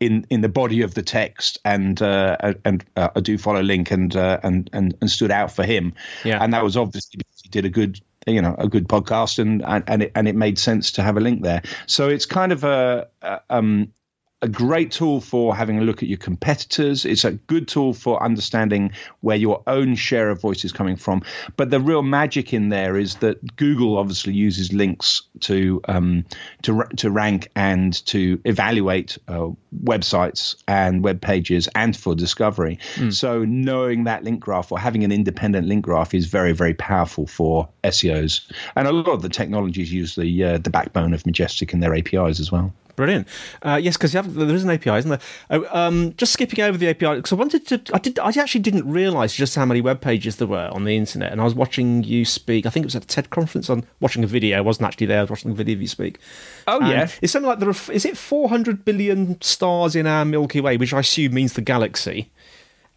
in 0.00 0.26
in 0.30 0.40
the 0.40 0.48
body 0.48 0.82
of 0.82 0.94
the 0.94 1.02
text 1.02 1.58
and 1.64 2.00
uh, 2.00 2.54
and 2.64 2.84
uh, 2.96 3.10
a 3.14 3.20
do 3.20 3.38
follow 3.38 3.62
link 3.62 3.90
and, 3.90 4.16
uh, 4.16 4.38
and 4.42 4.70
and 4.72 4.96
and 5.00 5.10
stood 5.10 5.30
out 5.30 5.50
for 5.52 5.64
him. 5.64 5.92
Yeah. 6.24 6.42
And 6.42 6.52
that 6.54 6.62
was 6.62 6.76
obviously 6.76 7.18
because 7.18 7.40
he 7.42 7.48
did 7.48 7.64
a 7.64 7.70
good 7.70 8.00
you 8.26 8.42
know 8.42 8.54
a 8.58 8.68
good 8.68 8.88
podcast 8.88 9.38
and 9.38 9.62
and 9.66 10.02
it, 10.04 10.12
and 10.14 10.28
it 10.28 10.36
made 10.36 10.58
sense 10.58 10.92
to 10.92 11.02
have 11.02 11.16
a 11.16 11.20
link 11.20 11.42
there. 11.42 11.62
So 11.86 12.08
it's 12.08 12.26
kind 12.26 12.52
of 12.52 12.64
a, 12.64 13.08
a 13.22 13.40
um 13.50 13.92
a 14.40 14.48
great 14.48 14.92
tool 14.92 15.20
for 15.20 15.54
having 15.54 15.78
a 15.78 15.82
look 15.82 16.00
at 16.02 16.08
your 16.08 16.18
competitors. 16.18 17.04
It's 17.04 17.24
a 17.24 17.32
good 17.32 17.66
tool 17.66 17.92
for 17.92 18.22
understanding 18.22 18.92
where 19.20 19.36
your 19.36 19.62
own 19.66 19.96
share 19.96 20.30
of 20.30 20.40
voice 20.40 20.64
is 20.64 20.70
coming 20.70 20.94
from. 20.94 21.22
But 21.56 21.70
the 21.70 21.80
real 21.80 22.02
magic 22.02 22.52
in 22.52 22.68
there 22.68 22.96
is 22.96 23.16
that 23.16 23.56
Google 23.56 23.98
obviously 23.98 24.32
uses 24.34 24.72
links 24.72 25.22
to 25.40 25.80
um, 25.88 26.24
to 26.62 26.84
to 26.96 27.10
rank 27.10 27.50
and 27.56 28.04
to 28.06 28.40
evaluate 28.44 29.18
uh, 29.26 29.48
websites 29.82 30.54
and 30.68 31.02
web 31.02 31.20
pages 31.20 31.68
and 31.74 31.96
for 31.96 32.14
discovery. 32.14 32.78
Mm. 32.94 33.12
So 33.12 33.44
knowing 33.44 34.04
that 34.04 34.22
link 34.22 34.38
graph 34.38 34.70
or 34.70 34.78
having 34.78 35.02
an 35.02 35.10
independent 35.10 35.66
link 35.66 35.84
graph 35.84 36.14
is 36.14 36.26
very 36.26 36.52
very 36.52 36.74
powerful 36.74 37.26
for 37.26 37.68
SEOs. 37.82 38.52
And 38.76 38.86
a 38.86 38.92
lot 38.92 39.08
of 39.08 39.22
the 39.22 39.28
technologies 39.28 39.92
use 39.92 40.14
the 40.14 40.44
uh, 40.44 40.58
the 40.58 40.70
backbone 40.70 41.12
of 41.12 41.26
Majestic 41.26 41.72
in 41.72 41.80
their 41.80 41.94
APIs 41.94 42.38
as 42.38 42.52
well. 42.52 42.72
Brilliant. 42.98 43.28
Uh, 43.62 43.78
yes, 43.80 43.96
because 43.96 44.10
there 44.10 44.54
is 44.56 44.64
an 44.64 44.70
API, 44.70 44.90
isn't 44.90 45.08
there? 45.08 45.20
Oh, 45.50 45.64
um, 45.70 46.14
just 46.16 46.32
skipping 46.32 46.64
over 46.64 46.76
the 46.76 46.88
API 46.88 47.14
because 47.14 47.30
I 47.30 47.36
wanted 47.36 47.64
to. 47.68 47.80
I 47.94 48.00
did. 48.00 48.18
I 48.18 48.30
actually 48.30 48.60
didn't 48.60 48.90
realise 48.90 49.36
just 49.36 49.54
how 49.54 49.64
many 49.64 49.80
web 49.80 50.00
pages 50.00 50.34
there 50.34 50.48
were 50.48 50.68
on 50.72 50.82
the 50.82 50.96
internet, 50.96 51.30
and 51.30 51.40
I 51.40 51.44
was 51.44 51.54
watching 51.54 52.02
you 52.02 52.24
speak. 52.24 52.66
I 52.66 52.70
think 52.70 52.82
it 52.82 52.88
was 52.88 52.96
at 52.96 53.04
a 53.04 53.06
TED 53.06 53.30
conference. 53.30 53.70
On 53.70 53.84
watching 54.00 54.24
a 54.24 54.26
video. 54.26 54.58
I 54.58 54.62
wasn't 54.62 54.88
actually 54.88 55.06
there. 55.06 55.20
I 55.20 55.22
was 55.22 55.30
watching 55.30 55.52
a 55.52 55.54
video 55.54 55.76
of 55.76 55.80
you 55.80 55.86
speak. 55.86 56.18
Oh 56.66 56.80
and 56.80 56.88
yeah. 56.88 57.08
It's 57.22 57.32
something 57.32 57.48
like 57.48 57.60
there 57.60 57.68
are. 57.68 57.92
Is 57.92 58.04
it 58.04 58.16
400 58.16 58.84
billion 58.84 59.40
stars 59.40 59.94
in 59.94 60.08
our 60.08 60.24
Milky 60.24 60.60
Way, 60.60 60.76
which 60.76 60.92
I 60.92 60.98
assume 60.98 61.34
means 61.34 61.52
the 61.52 61.60
galaxy? 61.60 62.32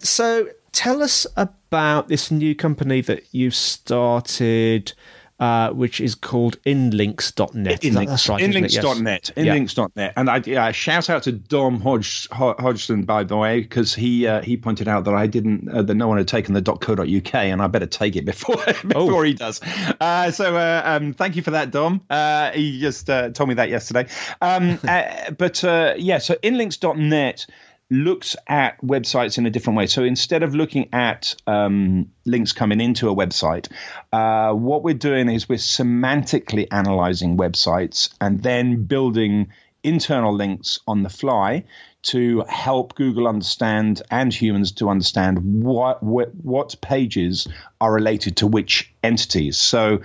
So 0.00 0.48
tell 0.72 1.02
us 1.02 1.26
about 1.36 2.08
this 2.08 2.30
new 2.30 2.54
company 2.54 3.00
that 3.02 3.24
you've 3.32 3.54
started. 3.54 4.92
Uh, 5.38 5.68
which 5.72 6.00
is 6.00 6.14
called 6.14 6.56
inlinks.net. 6.62 7.82
Inlinks, 7.82 8.06
That's 8.06 8.28
right, 8.30 8.42
inlinks.net. 8.42 9.32
Yes. 9.36 9.46
Inlinks.net. 9.46 9.90
Yeah. 9.94 10.12
And 10.16 10.30
I 10.30 10.42
yeah, 10.46 10.72
shout 10.72 11.10
out 11.10 11.24
to 11.24 11.32
Dom 11.32 11.78
Hodge, 11.78 12.26
Hodgson, 12.30 13.02
by 13.02 13.22
the 13.22 13.36
way, 13.36 13.60
because 13.60 13.94
he 13.94 14.26
uh, 14.26 14.40
he 14.40 14.56
pointed 14.56 14.88
out 14.88 15.04
that 15.04 15.12
I 15.12 15.26
didn't, 15.26 15.68
uh, 15.68 15.82
that 15.82 15.94
no 15.94 16.08
one 16.08 16.16
had 16.16 16.26
taken 16.26 16.54
the 16.54 16.62
.co.uk, 16.62 17.34
and 17.34 17.60
I 17.60 17.66
better 17.66 17.84
take 17.84 18.16
it 18.16 18.24
before 18.24 18.56
before 18.86 19.20
oh. 19.20 19.22
he 19.24 19.34
does. 19.34 19.60
Uh, 20.00 20.30
so 20.30 20.56
uh, 20.56 20.80
um, 20.86 21.12
thank 21.12 21.36
you 21.36 21.42
for 21.42 21.50
that, 21.50 21.70
Dom. 21.70 22.00
Uh, 22.08 22.52
he 22.52 22.80
just 22.80 23.06
told 23.06 23.46
me 23.46 23.56
that 23.56 23.68
yesterday. 23.68 24.08
Um, 24.40 24.78
but 25.36 25.62
yeah, 25.98 26.16
so 26.16 26.36
inlinks.net 26.36 27.46
looks 27.90 28.34
at 28.48 28.80
websites 28.80 29.38
in 29.38 29.46
a 29.46 29.50
different 29.50 29.76
way. 29.76 29.86
So 29.86 30.02
instead 30.02 30.42
of 30.42 30.54
looking 30.54 30.88
at 30.92 31.36
um, 31.46 32.10
links 32.24 32.52
coming 32.52 32.80
into 32.80 33.08
a 33.08 33.14
website, 33.14 33.70
uh, 34.12 34.52
what 34.52 34.82
we're 34.82 34.94
doing 34.94 35.28
is 35.28 35.48
we're 35.48 35.56
semantically 35.56 36.66
analyzing 36.70 37.36
websites 37.36 38.12
and 38.20 38.42
then 38.42 38.84
building 38.84 39.48
internal 39.84 40.34
links 40.34 40.80
on 40.88 41.04
the 41.04 41.08
fly 41.08 41.64
to 42.02 42.44
help 42.48 42.94
Google 42.96 43.28
understand 43.28 44.02
and 44.10 44.34
humans 44.34 44.72
to 44.72 44.88
understand 44.88 45.62
what, 45.62 46.02
what, 46.02 46.34
what 46.34 46.74
pages 46.80 47.46
are 47.80 47.92
related 47.92 48.36
to 48.38 48.46
which 48.46 48.92
entities. 49.02 49.58
So 49.58 50.02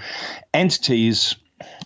entities 0.54 1.36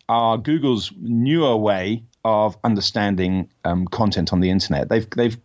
are 0.08 0.38
Google's 0.38 0.92
newer 1.00 1.56
way 1.56 2.04
of 2.26 2.58
understanding 2.64 3.50
um, 3.64 3.88
content 3.88 4.34
on 4.34 4.40
the 4.40 4.50
internet. 4.50 4.90
They've 4.90 5.08
they've 5.12 5.38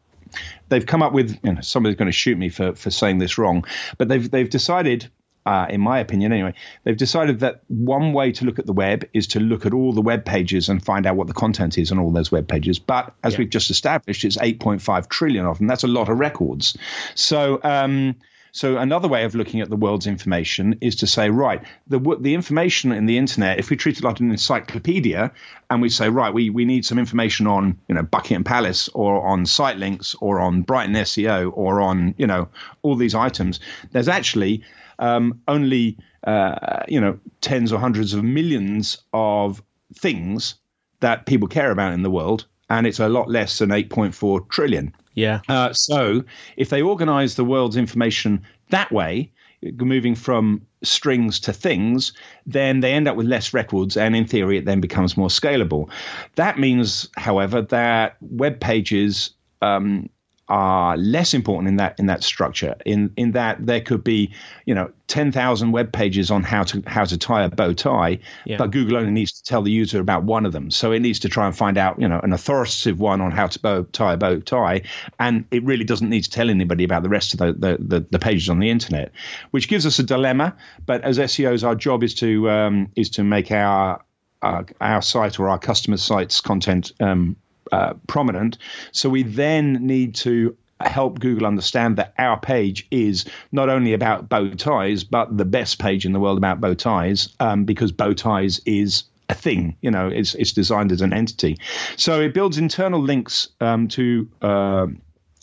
they've 0.69 0.87
come 0.87 1.03
up 1.03 1.13
with 1.13 1.39
you 1.43 1.55
know, 1.55 1.61
somebody's 1.61 1.97
going 1.97 2.07
to 2.07 2.13
shoot 2.13 2.39
me 2.39 2.49
for 2.49 2.75
for 2.75 2.91
saying 2.91 3.19
this 3.19 3.39
wrong, 3.39 3.65
but 3.99 4.09
they've 4.09 4.31
they've 4.31 4.51
decided. 4.51 5.11
Uh, 5.47 5.67
in 5.71 5.81
my 5.81 5.99
opinion, 5.99 6.35
anyway, 6.35 6.53
they've 6.85 6.99
decided 6.99 7.41
that 7.41 7.63
one 7.69 8.13
way 8.13 8.31
to 8.31 8.45
look 8.45 8.59
at 8.59 8.67
the 8.67 8.75
web 8.75 9.09
is 9.15 9.27
to 9.27 9.41
look 9.41 9.65
at 9.65 9.73
all 9.73 9.91
the 9.91 10.03
web 10.03 10.23
pages 10.23 10.69
and 10.69 10.85
find 10.85 11.07
out 11.07 11.17
what 11.17 11.29
the 11.29 11.33
content 11.33 11.79
is 11.79 11.91
on 11.91 11.99
all 11.99 12.11
those 12.11 12.31
web 12.31 12.47
pages. 12.47 12.79
But 12.79 13.15
as 13.25 13.33
yeah. 13.33 13.39
we've 13.39 13.51
just 13.51 13.71
established, 13.71 14.23
it's 14.23 14.37
8.5 14.37 15.09
trillion 15.09 15.47
of 15.47 15.57
them. 15.57 15.67
That's 15.67 15.83
a 15.83 15.89
lot 15.89 16.11
of 16.11 16.19
records. 16.19 16.77
So 17.15 17.59
um, 17.65 18.17
so 18.53 18.79
another 18.79 19.09
way 19.09 19.25
of 19.25 19.35
looking 19.35 19.61
at 19.61 19.71
the 19.71 19.77
world's 19.77 20.07
information 20.07 20.77
is 20.81 20.97
to 20.97 21.07
say, 21.07 21.31
right, 21.31 21.63
the 21.87 21.99
the 22.21 22.35
information 22.35 22.93
in 22.93 23.07
the 23.07 23.19
internet, 23.19 23.59
if 23.59 23.71
we 23.71 23.77
treat 23.77 23.99
it 23.99 24.05
like 24.05 24.21
an 24.21 24.31
encyclopedia, 24.31 25.33
and 25.69 25.81
we 25.81 25.89
say, 25.89 26.09
right, 26.09 26.33
we, 26.33 26.51
we 26.51 26.65
need 26.65 26.85
some 26.85 26.99
information 26.99 27.47
on, 27.47 27.79
you 27.89 27.95
know, 27.95 28.03
Buckingham 28.03 28.45
Palace 28.45 28.89
or 28.89 29.25
on 29.27 29.47
site 29.47 29.77
links 29.77 30.15
or 30.21 30.41
on 30.41 30.63
Brighton 30.63 30.95
SEO 30.95 31.53
or 31.55 31.81
on, 31.81 32.15
you 32.19 32.27
know, 32.27 32.49
all 32.83 32.97
these 32.97 33.15
items, 33.15 33.61
there's 33.93 34.09
actually 34.09 34.63
um, 34.99 35.41
only, 35.49 35.97
uh, 36.25 36.83
you 36.89 37.01
know, 37.01 37.19
tens 37.41 37.73
or 37.73 37.79
hundreds 37.79 38.15
of 38.15 38.25
millions 38.25 38.99
of 39.13 39.63
things 39.95 40.57
that 41.01 41.27
people 41.27 41.49
care 41.49 41.71
about 41.71 41.93
in 41.93 42.03
the 42.03 42.11
world, 42.11 42.47
and 42.69 42.87
it's 42.87 43.01
a 43.01 43.09
lot 43.09 43.29
less 43.29 43.59
than 43.59 43.71
8.4 43.71 44.49
trillion. 44.49 44.95
Yeah. 45.21 45.41
Uh, 45.49 45.73
so 45.73 46.25
if 46.57 46.71
they 46.71 46.83
organize 46.83 47.35
the 47.35 47.45
world's 47.45 47.77
information 47.77 48.43
that 48.71 48.91
way, 48.91 49.31
moving 49.77 50.15
from 50.15 50.67
strings 50.83 51.39
to 51.41 51.53
things, 51.53 52.13
then 52.47 52.81
they 52.81 52.93
end 52.93 53.07
up 53.07 53.17
with 53.17 53.27
less 53.27 53.53
records, 53.53 53.97
and 53.97 54.17
in 54.17 54.27
theory, 54.27 54.57
it 54.57 54.65
then 54.65 54.81
becomes 54.81 55.17
more 55.17 55.29
scalable. 55.29 55.91
That 56.37 56.59
means, 56.59 57.09
however, 57.17 57.61
that 57.63 58.17
web 58.21 58.61
pages 58.61 59.31
um, 59.61 60.09
are 60.51 60.97
less 60.97 61.33
important 61.33 61.69
in 61.69 61.77
that 61.77 61.99
in 61.99 62.07
that 62.07 62.25
structure. 62.25 62.75
In 62.85 63.13
in 63.17 63.33
that 63.33 63.65
there 63.65 63.81
could 63.81 64.03
be 64.03 64.35
you 64.67 64.75
know 64.75 64.91
ten 65.07 65.31
thousand 65.31 65.71
web 65.71 65.93
pages 65.93 66.31
on 66.31 66.43
how 66.43 66.65
to 66.65 66.83
how 66.87 67.05
to 67.05 67.17
tie 67.17 67.45
a 67.45 67.49
bow 67.49 67.73
tie, 67.73 68.19
yeah. 68.45 68.57
but 68.59 68.73
Google 68.73 68.99
only 68.99 69.13
needs 69.13 69.33
to 69.33 69.45
tell 69.45 69.63
the 69.63 69.71
user 69.71 70.01
about 70.01 70.25
one 70.25 70.45
of 70.45 70.53
them. 70.53 70.71
So 70.71 70.91
it 70.91 71.01
needs 71.01 71.21
to 71.21 71.29
try 71.29 71.47
and 71.47 71.57
find 71.57 71.79
out 71.79 72.01
you 72.01 72.09
know 72.09 72.19
an 72.21 72.33
authoritative 72.33 72.99
one 72.99 73.21
on 73.21 73.31
how 73.31 73.47
to 73.47 73.59
bow, 73.61 73.85
tie 73.93 74.15
a 74.15 74.17
bow 74.17 74.41
tie, 74.41 74.83
and 75.21 75.45
it 75.53 75.65
really 75.65 75.85
doesn't 75.85 76.11
need 76.11 76.25
to 76.25 76.31
tell 76.31 76.51
anybody 76.51 76.83
about 76.83 77.05
the 77.05 77.09
rest 77.09 77.33
of 77.33 77.39
the 77.39 77.53
the, 77.53 77.77
the, 77.81 78.07
the 78.11 78.19
pages 78.19 78.51
on 78.51 78.59
the 78.59 78.71
internet, 78.71 79.13
which 79.53 79.69
gives 79.69 79.87
us 79.87 80.01
a 80.01 80.03
dilemma. 80.03 80.57
But 80.85 81.03
as 81.05 81.19
SEOs, 81.19 81.65
our 81.65 81.77
job 81.77 82.03
is 82.03 82.15
to 82.17 82.51
um, 82.51 82.91
is 82.97 83.11
to 83.11 83.23
make 83.23 83.53
our 83.53 84.03
uh, 84.43 84.65
our 84.81 85.03
site 85.03 85.39
or 85.39 85.49
our 85.49 85.59
customer 85.59 85.97
sites 85.97 86.41
content 86.41 86.93
um, 86.99 87.37
uh, 87.73 87.95
prominent. 88.07 88.59
So 88.93 89.09
we 89.09 89.23
then 89.23 89.87
need 89.87 90.15
to 90.17 90.57
help 90.81 91.21
Google 91.21 91.47
understand 91.47 91.97
that 91.97 92.15
our 92.19 92.39
page 92.39 92.87
is 92.91 93.27
not 93.53 93.69
only 93.69 93.93
about 93.93 94.29
bow 94.29 94.51
ties, 94.51 95.05
but 95.05 95.37
the 95.37 95.45
best 95.45 95.79
page 95.79 96.07
in 96.07 96.13
the 96.13 96.21
world 96.21 96.39
about 96.39 96.61
bow 96.61 96.75
ties, 96.75 97.35
um, 97.41 97.65
because 97.65 97.93
bow 97.93 98.13
ties 98.13 98.61
is 98.65 99.05
a 99.29 99.35
thing. 99.35 99.77
You 99.83 99.91
know, 99.91 100.09
it's 100.09 100.35
it's 100.35 100.53
designed 100.53 100.93
as 100.93 101.03
an 101.03 101.13
entity. 101.13 101.59
So 101.97 102.21
it 102.21 102.35
builds 102.35 102.59
internal 102.59 103.01
links 103.01 103.49
um, 103.61 103.89
to. 103.89 104.29
Uh, 104.43 104.87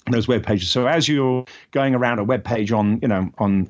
those 0.10 0.25
web 0.25 0.41
pages. 0.41 0.69
So 0.69 0.88
as 0.88 1.10
you're 1.10 1.43
going 1.72 1.93
around 1.93 2.19
a 2.19 2.24
web 2.24 2.46
page 2.46 2.72
on, 2.72 3.00
you 3.01 3.10
know, 3.10 3.29
on 3.39 3.67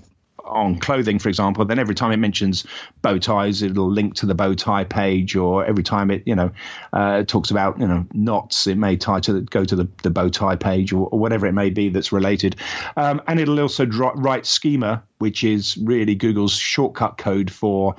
on 0.47 0.79
clothing, 0.79 1.19
for 1.19 1.29
example, 1.29 1.65
then 1.65 1.79
every 1.79 1.95
time 1.95 2.11
it 2.11 2.17
mentions 2.17 2.65
bow 3.01 3.17
ties, 3.17 3.61
it'll 3.61 3.91
link 3.91 4.15
to 4.15 4.25
the 4.25 4.35
bow 4.35 4.53
tie 4.53 4.83
page, 4.83 5.35
or 5.35 5.65
every 5.65 5.83
time 5.83 6.11
it, 6.11 6.23
you 6.25 6.35
know, 6.35 6.51
uh, 6.93 7.23
talks 7.23 7.51
about, 7.51 7.79
you 7.79 7.87
know, 7.87 8.05
knots, 8.13 8.67
it 8.67 8.77
may 8.77 8.97
tie 8.97 9.19
to 9.19 9.33
the, 9.33 9.41
go 9.41 9.65
to 9.65 9.75
the, 9.75 9.87
the 10.03 10.09
bow 10.09 10.29
tie 10.29 10.55
page 10.55 10.93
or, 10.93 11.07
or 11.07 11.19
whatever 11.19 11.47
it 11.47 11.53
may 11.53 11.69
be 11.69 11.89
that's 11.89 12.11
related. 12.11 12.55
Um, 12.95 13.21
and 13.27 13.39
it'll 13.39 13.59
also 13.59 13.85
write 13.85 14.45
schema, 14.45 15.03
which 15.19 15.43
is 15.43 15.77
really 15.77 16.15
Google's 16.15 16.53
shortcut 16.53 17.17
code 17.17 17.51
for 17.51 17.95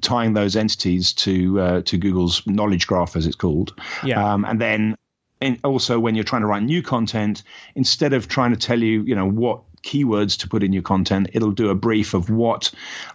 tying 0.00 0.34
those 0.34 0.56
entities 0.56 1.12
to 1.12 1.60
uh, 1.60 1.82
to 1.82 1.98
Google's 1.98 2.46
knowledge 2.46 2.86
graph, 2.86 3.16
as 3.16 3.26
it's 3.26 3.36
called. 3.36 3.74
Yeah. 4.04 4.32
Um, 4.32 4.44
and 4.44 4.60
then 4.60 4.96
and 5.40 5.58
also 5.64 5.98
when 5.98 6.14
you're 6.14 6.24
trying 6.24 6.42
to 6.42 6.46
write 6.46 6.62
new 6.62 6.82
content, 6.82 7.42
instead 7.74 8.12
of 8.12 8.28
trying 8.28 8.50
to 8.52 8.58
tell 8.58 8.80
you, 8.82 9.02
you 9.02 9.14
know, 9.14 9.28
what 9.28 9.62
keywords 9.82 10.38
to 10.40 10.48
put 10.48 10.62
in 10.62 10.72
your 10.72 10.82
content. 10.82 11.30
It'll 11.32 11.52
do 11.52 11.70
a 11.70 11.74
brief 11.74 12.14
of 12.14 12.30
what 12.30 12.70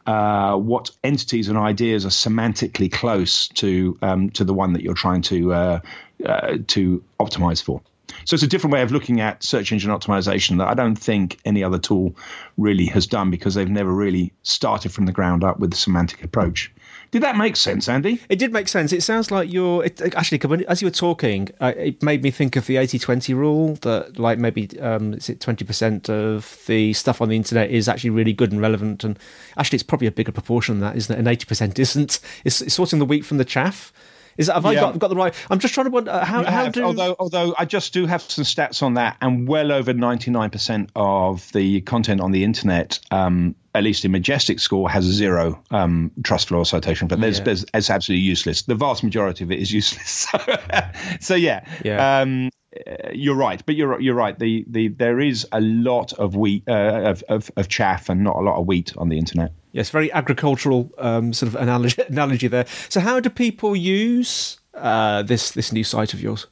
uh, 0.05 0.55
what 0.55 0.91
entities 1.03 1.49
and 1.49 1.57
ideas 1.57 2.05
are 2.05 2.09
semantically 2.09 2.91
close 2.91 3.47
to 3.49 3.97
um, 4.01 4.29
to 4.31 4.43
the 4.43 4.53
one 4.53 4.73
that 4.73 4.83
you're 4.83 4.93
trying 4.93 5.21
to 5.23 5.53
uh, 5.53 5.79
uh, 6.25 6.57
to 6.67 7.03
optimize 7.19 7.63
for. 7.63 7.81
So 8.23 8.35
it's 8.35 8.43
a 8.43 8.47
different 8.47 8.73
way 8.73 8.81
of 8.81 8.91
looking 8.91 9.19
at 9.19 9.43
search 9.43 9.71
engine 9.71 9.91
optimization 9.91 10.59
that 10.59 10.67
I 10.67 10.73
don't 10.73 10.95
think 10.95 11.39
any 11.43 11.63
other 11.63 11.79
tool 11.79 12.15
really 12.57 12.85
has 12.87 13.07
done 13.07 13.29
because 13.29 13.55
they've 13.55 13.69
never 13.69 13.91
really 13.91 14.31
started 14.43 14.91
from 14.91 15.05
the 15.05 15.11
ground 15.11 15.43
up 15.43 15.59
with 15.59 15.71
the 15.71 15.77
semantic 15.77 16.23
approach. 16.23 16.71
Did 17.11 17.23
that 17.23 17.37
make 17.37 17.55
sense, 17.55 17.87
Andy? 17.87 18.21
It 18.29 18.39
did 18.39 18.51
make 18.51 18.67
sense. 18.67 18.91
It 18.91 19.03
sounds 19.03 19.31
like 19.31 19.51
you're 19.51 19.85
it, 19.85 20.01
actually 20.15 20.65
as 20.67 20.81
you 20.81 20.87
were 20.87 20.91
talking, 20.91 21.49
uh, 21.61 21.73
it 21.77 22.01
made 22.03 22.23
me 22.23 22.31
think 22.31 22.55
of 22.55 22.65
the 22.65 22.75
80-20 22.75 23.35
rule 23.35 23.75
that 23.81 24.19
like 24.19 24.39
maybe 24.39 24.79
um, 24.79 25.13
is 25.13 25.29
it 25.29 25.39
twenty 25.39 25.65
percent 25.65 26.09
of 26.09 26.61
the 26.67 26.93
stuff 26.93 27.21
on 27.21 27.29
the 27.29 27.35
internet 27.35 27.69
is 27.69 27.87
actually 27.87 28.09
really 28.09 28.33
good 28.33 28.51
and 28.51 28.61
relevant, 28.61 29.03
and 29.03 29.17
actually 29.57 29.77
it's 29.77 29.83
probably 29.83 30.07
a 30.07 30.11
bigger 30.11 30.31
proportion 30.31 30.79
than 30.79 30.89
that, 30.89 30.97
isn't 30.97 31.15
it? 31.15 31.19
And 31.19 31.27
eighty 31.27 31.45
percent 31.45 31.79
isn't. 31.85 32.19
It's, 32.43 32.61
it's 32.61 32.73
sorting 32.73 32.99
the 32.99 33.05
wheat 33.05 33.25
from 33.25 33.37
the 33.37 33.45
chaff. 33.45 33.93
Is 34.37 34.47
have 34.47 34.63
yeah. 34.63 34.69
I 34.69 34.75
got, 34.75 34.99
got 34.99 35.07
the 35.09 35.15
right? 35.15 35.33
I'm 35.49 35.59
just 35.59 35.73
trying 35.73 35.85
to 35.85 35.91
wonder 35.91 36.11
how, 36.11 36.43
how 36.43 36.69
do. 36.69 36.83
Although, 36.83 37.15
although 37.19 37.55
I 37.57 37.65
just 37.65 37.93
do 37.93 38.05
have 38.05 38.21
some 38.21 38.43
stats 38.43 38.83
on 38.83 38.95
that, 38.95 39.17
and 39.21 39.47
well 39.47 39.71
over 39.71 39.93
99% 39.93 40.89
of 40.95 41.51
the 41.53 41.81
content 41.81 42.21
on 42.21 42.31
the 42.31 42.43
internet, 42.43 42.99
um, 43.11 43.55
at 43.73 43.83
least 43.83 44.03
in 44.03 44.11
Majestic 44.11 44.59
score, 44.59 44.89
has 44.89 45.05
zero 45.05 45.61
um, 45.71 46.11
trust 46.23 46.49
flow 46.49 46.63
citation. 46.63 47.07
But 47.07 47.21
there's, 47.21 47.39
yeah. 47.39 47.45
there's, 47.45 47.65
it's 47.73 47.89
absolutely 47.89 48.23
useless. 48.23 48.63
The 48.63 48.75
vast 48.75 49.03
majority 49.03 49.43
of 49.43 49.51
it 49.51 49.59
is 49.59 49.71
useless. 49.71 50.27
so, 51.21 51.35
yeah. 51.35 51.65
yeah. 51.83 52.19
Um, 52.19 52.49
uh, 52.75 53.11
you're 53.13 53.35
right, 53.35 53.65
but 53.65 53.75
you're 53.75 54.01
you're 54.01 54.15
right. 54.15 54.37
The 54.37 54.65
the 54.67 54.89
there 54.89 55.21
is 55.21 55.47
a 55.53 55.61
lot 55.61 56.11
of 56.13 56.35
wheat 56.35 56.63
uh, 56.67 57.03
of, 57.05 57.23
of, 57.29 57.49
of 57.55 57.69
chaff 57.69 58.09
and 58.09 58.21
not 58.21 58.35
a 58.35 58.39
lot 58.39 58.59
of 58.59 58.67
wheat 58.67 58.93
on 58.97 59.07
the 59.07 59.17
internet. 59.17 59.53
Yes, 59.75 59.89
very 59.89 60.09
agricultural 60.13 60.89
um, 60.97 61.33
sort 61.33 61.49
of 61.49 61.61
analogy, 61.61 62.01
analogy 62.07 62.47
there. 62.47 62.65
So, 62.87 63.01
how 63.01 63.19
do 63.19 63.29
people 63.29 63.75
use 63.75 64.57
uh, 64.73 65.21
this 65.23 65.51
this 65.51 65.73
new 65.73 65.83
site 65.83 66.13
of 66.13 66.21
yours? 66.21 66.47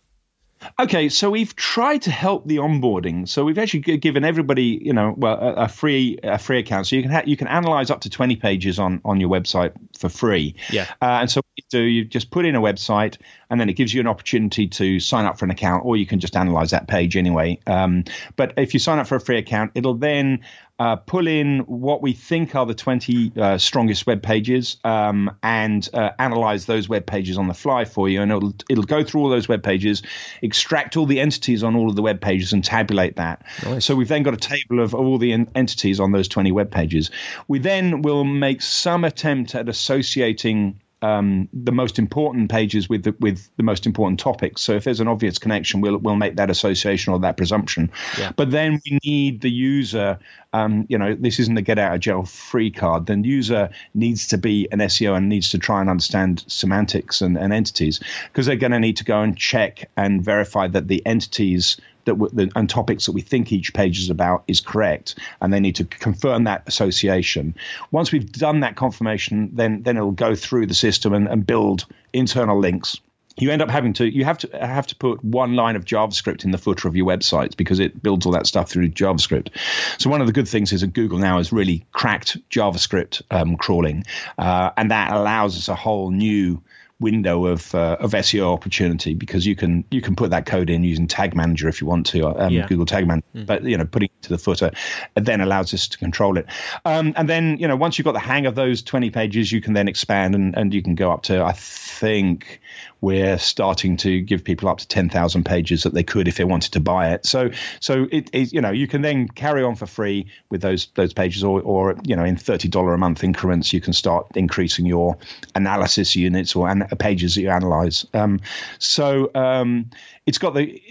Okay, 0.80 1.10
so 1.10 1.30
we've 1.30 1.56
tried 1.56 2.02
to 2.04 2.12
help 2.12 2.48
the 2.48 2.58
onboarding. 2.58 3.28
So 3.28 3.44
we've 3.44 3.58
actually 3.58 3.98
given 3.98 4.24
everybody, 4.24 4.82
you 4.82 4.94
know, 4.94 5.14
well, 5.18 5.38
a, 5.40 5.54
a 5.54 5.68
free 5.68 6.20
a 6.24 6.38
free 6.38 6.60
account. 6.60 6.88
So 6.88 6.96
you 6.98 7.02
can 7.02 7.12
ha- 7.12 7.24
you 7.26 7.38
can 7.38 7.48
analyze 7.48 7.90
up 7.90 8.02
to 8.02 8.10
twenty 8.10 8.36
pages 8.36 8.78
on 8.78 9.00
on 9.06 9.22
your 9.22 9.30
website 9.30 9.72
for 9.98 10.10
free. 10.10 10.56
Yeah. 10.70 10.88
Uh, 11.02 11.22
and 11.22 11.32
so 11.32 11.40
what 11.40 11.46
you 11.56 11.64
do 11.70 11.82
you 11.82 12.04
just 12.04 12.30
put 12.30 12.46
in 12.46 12.56
a 12.56 12.62
website, 12.62 13.18
and 13.50 13.60
then 13.60 13.70
it 13.70 13.74
gives 13.74 13.94
you 13.94 14.02
an 14.02 14.08
opportunity 14.08 14.68
to 14.68 15.00
sign 15.00 15.26
up 15.26 15.40
for 15.40 15.46
an 15.46 15.52
account, 15.52 15.86
or 15.86 15.96
you 15.96 16.06
can 16.06 16.20
just 16.20 16.36
analyze 16.36 16.72
that 16.72 16.88
page 16.90 17.16
anyway. 17.16 17.58
Um, 17.68 18.04
but 18.36 18.54
if 18.58 18.74
you 18.74 18.82
sign 18.82 19.00
up 19.00 19.08
for 19.08 19.16
a 19.16 19.22
free 19.22 19.38
account, 19.38 19.72
it'll 19.76 19.96
then 19.96 20.42
uh, 20.84 20.98
pull 20.98 21.28
in 21.28 21.60
what 21.60 22.02
we 22.02 22.12
think 22.12 22.56
are 22.56 22.66
the 22.66 22.74
20 22.74 23.32
uh, 23.38 23.58
strongest 23.58 24.06
web 24.06 24.22
pages 24.22 24.76
um, 24.84 25.34
and 25.42 25.88
uh, 25.94 26.10
analyze 26.20 26.66
those 26.66 26.90
web 26.90 27.06
pages 27.06 27.38
on 27.38 27.48
the 27.48 27.54
fly 27.54 27.86
for 27.86 28.10
you. 28.10 28.22
And 28.22 28.30
it'll, 28.30 28.54
it'll 28.70 28.84
go 28.84 29.02
through 29.02 29.22
all 29.22 29.30
those 29.30 29.48
web 29.48 29.64
pages, 29.64 30.04
extract 30.42 30.98
all 30.98 31.06
the 31.06 31.22
entities 31.22 31.64
on 31.64 31.78
all 31.78 31.90
of 31.90 31.96
the 31.96 32.02
web 32.02 32.20
pages, 32.20 32.52
and 32.52 32.62
tabulate 32.62 33.16
that. 33.16 33.46
Nice. 33.64 33.86
So 33.86 33.96
we've 33.96 34.10
then 34.10 34.24
got 34.24 34.34
a 34.34 34.38
table 34.38 34.82
of 34.82 34.94
all 34.94 35.18
the 35.18 35.32
en- 35.32 35.50
entities 35.56 36.02
on 36.02 36.12
those 36.12 36.28
20 36.28 36.52
web 36.52 36.70
pages. 36.70 37.10
We 37.48 37.60
then 37.60 38.02
will 38.02 38.26
make 38.26 38.62
some 38.62 39.06
attempt 39.06 39.56
at 39.56 39.70
associating 39.70 40.82
um, 41.04 41.50
the 41.52 41.74
most 41.74 42.00
important 42.00 42.50
pages 42.50 42.88
with 42.88 43.04
the, 43.04 43.14
with 43.20 43.50
the 43.58 43.64
most 43.64 43.86
important 43.86 44.22
topics. 44.22 44.62
So 44.62 44.72
if 44.72 44.86
there's 44.86 45.02
an 45.02 45.10
obvious 45.10 45.38
connection, 45.38 45.82
we'll 45.82 45.98
we'll 45.98 46.16
make 46.16 46.38
that 46.38 46.50
association 46.50 47.12
or 47.12 47.20
that 47.20 47.36
presumption. 47.36 47.92
Yeah. 48.18 48.32
But 48.34 48.52
then 48.52 48.80
we 48.86 49.00
need 49.04 49.42
the 49.42 49.52
user. 49.52 50.18
Um, 50.54 50.86
you 50.88 50.98
know, 50.98 51.14
this 51.14 51.40
isn't 51.40 51.58
a 51.58 51.62
get 51.62 51.78
out 51.78 51.94
of 51.94 52.00
jail 52.00 52.24
free 52.24 52.72
card. 52.72 53.06
The 53.08 53.18
user 53.18 53.70
needs 53.94 54.28
to 54.30 54.38
be 54.38 54.70
an 54.72 54.80
SEO 54.80 55.18
and 55.18 55.28
needs 55.28 55.52
to 55.52 55.58
try 55.58 55.82
and 55.82 55.90
understand 55.90 56.46
semantics 56.48 57.22
and, 57.22 57.38
and 57.38 57.52
entities 57.52 58.00
because 58.32 58.46
they're 58.46 58.56
going 58.56 58.72
to 58.72 58.80
need 58.80 58.98
to 58.98 59.04
go 59.04 59.22
and 59.22 59.38
check 59.38 59.90
and 59.98 60.24
verify 60.24 60.68
that 60.70 60.88
the 60.88 61.06
entities 61.06 61.76
that 62.06 62.16
the, 62.34 62.52
and 62.56 62.70
topics 62.70 63.06
that 63.06 63.14
we 63.14 63.22
think 63.22 63.52
each 63.52 63.74
page 63.74 64.00
is 64.00 64.10
about 64.10 64.44
is 64.48 64.62
correct, 64.62 65.16
and 65.42 65.54
they 65.54 65.60
need 65.60 65.76
to 65.76 65.86
confirm 65.86 66.44
that 66.46 66.64
association. 66.68 67.56
Once 67.92 68.12
we've 68.12 68.32
done 68.32 68.62
that 68.62 68.76
confirmation, 68.76 69.50
then 69.54 69.84
then 69.84 69.98
it'll 69.98 70.12
go 70.12 70.36
through 70.36 70.68
the 70.68 70.74
system 70.74 71.14
and, 71.14 71.28
and 71.28 71.46
build 71.46 71.86
internal 72.14 72.60
links 72.60 73.00
you 73.38 73.52
end 73.52 73.62
up 73.62 73.70
having 73.70 73.94
to 73.94 74.06
you 74.06 74.24
have 74.26 74.38
to 74.38 74.50
have 74.58 74.86
to 74.88 74.96
put 74.96 75.24
one 75.24 75.56
line 75.56 75.76
of 75.76 75.86
JavaScript 75.86 76.46
in 76.46 76.52
the 76.52 76.58
footer 76.58 76.88
of 76.88 76.96
your 76.96 77.06
website 77.06 77.58
because 77.58 77.80
it 77.80 78.02
builds 78.04 78.26
all 78.26 78.32
that 78.32 78.48
stuff 78.48 78.70
through 78.70 78.90
JavaScript. 78.90 79.50
So 79.98 80.10
one 80.10 80.22
of 80.22 80.28
the 80.28 80.34
good 80.34 80.48
things 80.48 80.72
is 80.72 80.82
that 80.82 80.94
Google 80.94 81.18
now 81.18 81.38
has 81.38 81.52
really 81.52 81.86
cracked 81.94 82.38
JavaScript 82.50 83.22
um, 83.32 83.58
crawling, 83.58 84.04
uh, 84.38 84.72
and 84.78 84.92
that 84.92 85.12
allows 85.12 85.58
us 85.58 85.68
a 85.68 85.76
whole 85.76 86.12
new 86.12 86.62
window 87.04 87.46
of 87.46 87.76
uh, 87.76 87.98
of 88.00 88.14
SEO 88.14 88.52
opportunity 88.52 89.14
because 89.14 89.46
you 89.46 89.56
can 89.56 89.84
you 89.92 90.02
can 90.02 90.16
put 90.16 90.32
that 90.32 90.46
code 90.46 90.70
in 90.70 90.84
using 90.84 91.08
Tag 91.08 91.36
Manager 91.36 91.68
if 91.68 91.82
you 91.82 91.86
want 91.86 92.08
to, 92.08 92.26
um, 92.26 92.52
yeah. 92.52 92.66
Google 92.66 92.86
Tag 92.86 93.06
Manager. 93.06 93.26
Mm. 93.36 93.46
But 93.46 93.64
you 93.64 93.78
know, 93.78 93.86
putting 93.86 94.08
it 94.08 94.22
to 94.24 94.30
the 94.30 94.38
footer 94.38 94.72
then 95.16 95.42
allows 95.42 95.74
us 95.74 95.90
to 95.90 95.98
control 95.98 96.38
it. 96.38 96.48
Um, 96.86 97.14
and 97.16 97.30
then 97.30 97.58
you 97.58 97.68
know, 97.68 97.76
once 97.76 97.98
you've 97.98 98.06
got 98.06 98.14
the 98.14 98.20
hang 98.20 98.48
of 98.48 98.56
those 98.56 98.82
twenty 98.82 99.12
pages, 99.12 99.52
you 99.52 99.62
can 99.62 99.74
then 99.74 99.88
expand 99.88 100.34
and 100.34 100.58
and 100.58 100.74
you 100.74 100.82
can 100.82 100.96
go 100.96 101.12
up 101.12 101.24
to 101.24 101.44
I 101.44 101.52
think 101.52 102.62
we're 103.04 103.38
starting 103.38 103.98
to 103.98 104.22
give 104.22 104.46
people 104.46 104.70
up 104.70 104.78
to 104.78 104.88
10,000 104.88 105.44
pages 105.44 105.84
that 105.84 105.94
they 105.94 106.04
could 106.04 106.26
if 106.30 106.38
they 106.38 106.46
wanted 106.46 106.72
to 106.72 106.80
buy 106.80 107.12
it. 107.12 107.26
So, 107.26 107.52
so 107.82 108.08
it, 108.14 108.30
it, 108.32 108.54
you 108.54 108.62
know, 108.62 108.72
you 108.72 108.88
can 108.88 109.02
then 109.02 109.28
carry 109.28 109.62
on 109.62 109.76
for 109.76 109.86
free 109.86 110.28
with 110.50 110.62
those 110.62 110.88
those 110.96 111.14
pages, 111.14 111.44
or, 111.44 111.62
or 111.62 111.98
you 112.06 112.16
know, 112.16 112.24
in 112.24 112.38
$30 112.38 112.94
a 112.94 112.98
month 112.98 113.22
increments, 113.26 113.74
you 113.74 113.82
can 113.82 113.92
start 113.92 114.28
increasing 114.36 114.86
your 114.86 115.18
analysis 115.54 116.16
units 116.16 116.56
or 116.56 116.70
an, 116.70 116.88
pages 116.96 117.36
that 117.36 117.42
you 117.42 117.50
analyze. 117.50 118.06
Um, 118.14 118.40
so, 118.80 119.32
um, 119.36 119.90
it's 120.26 120.38
got 120.38 120.54
the 120.54 120.82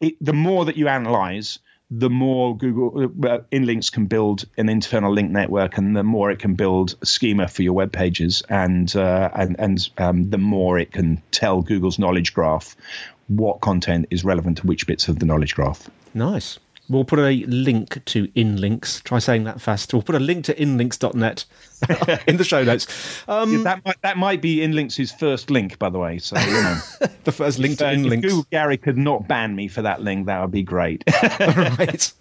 it, 0.00 0.16
the 0.20 0.32
more 0.32 0.64
that 0.64 0.76
you 0.76 0.88
analyze, 0.88 1.58
the 1.90 2.10
more 2.10 2.56
Google 2.56 3.04
uh, 3.04 3.38
Inlinks 3.52 3.90
can 3.90 4.06
build 4.06 4.44
an 4.56 4.68
internal 4.68 5.12
link 5.12 5.30
network, 5.30 5.78
and 5.78 5.96
the 5.96 6.02
more 6.02 6.30
it 6.30 6.38
can 6.38 6.54
build 6.54 6.96
a 7.02 7.06
schema 7.06 7.48
for 7.48 7.62
your 7.62 7.72
web 7.72 7.92
pages, 7.92 8.42
and 8.48 8.94
uh, 8.96 9.30
and 9.34 9.56
and 9.58 9.88
um, 9.98 10.30
the 10.30 10.38
more 10.38 10.78
it 10.78 10.92
can 10.92 11.22
tell 11.30 11.62
Google's 11.62 11.98
knowledge 11.98 12.34
graph 12.34 12.76
what 13.28 13.60
content 13.60 14.06
is 14.10 14.24
relevant 14.24 14.58
to 14.58 14.66
which 14.66 14.86
bits 14.86 15.08
of 15.08 15.18
the 15.18 15.26
knowledge 15.26 15.54
graph. 15.54 15.88
Nice. 16.14 16.58
We'll 16.88 17.04
put 17.04 17.18
a 17.18 17.44
link 17.46 18.04
to 18.04 18.26
Inlinks. 18.28 19.02
Try 19.04 19.18
saying 19.18 19.44
that 19.44 19.60
fast. 19.60 19.94
We'll 19.94 20.02
put 20.02 20.14
a 20.14 20.20
link 20.20 20.44
to 20.46 20.54
inlinks.net 20.54 21.46
in 22.26 22.36
the 22.36 22.44
show 22.44 22.62
notes. 22.62 22.86
Um, 23.26 23.52
yeah, 23.52 23.62
that 23.62 23.84
might 23.84 24.02
that 24.02 24.18
might 24.18 24.42
be 24.42 24.58
Inlinks' 24.58 25.18
first 25.18 25.50
link, 25.50 25.78
by 25.78 25.88
the 25.88 25.98
way. 25.98 26.18
So 26.18 26.38
you 26.38 26.52
know, 26.52 26.80
the 27.24 27.32
first 27.32 27.58
link 27.58 27.78
to 27.78 27.86
uh, 27.86 27.92
Inlinks. 27.92 28.16
If 28.16 28.22
Google 28.22 28.46
Gary 28.50 28.76
could 28.76 28.98
not 28.98 29.26
ban 29.26 29.56
me 29.56 29.66
for 29.68 29.80
that 29.80 30.02
link, 30.02 30.26
that 30.26 30.40
would 30.42 30.50
be 30.50 30.62
great. 30.62 31.04
right. 31.40 32.12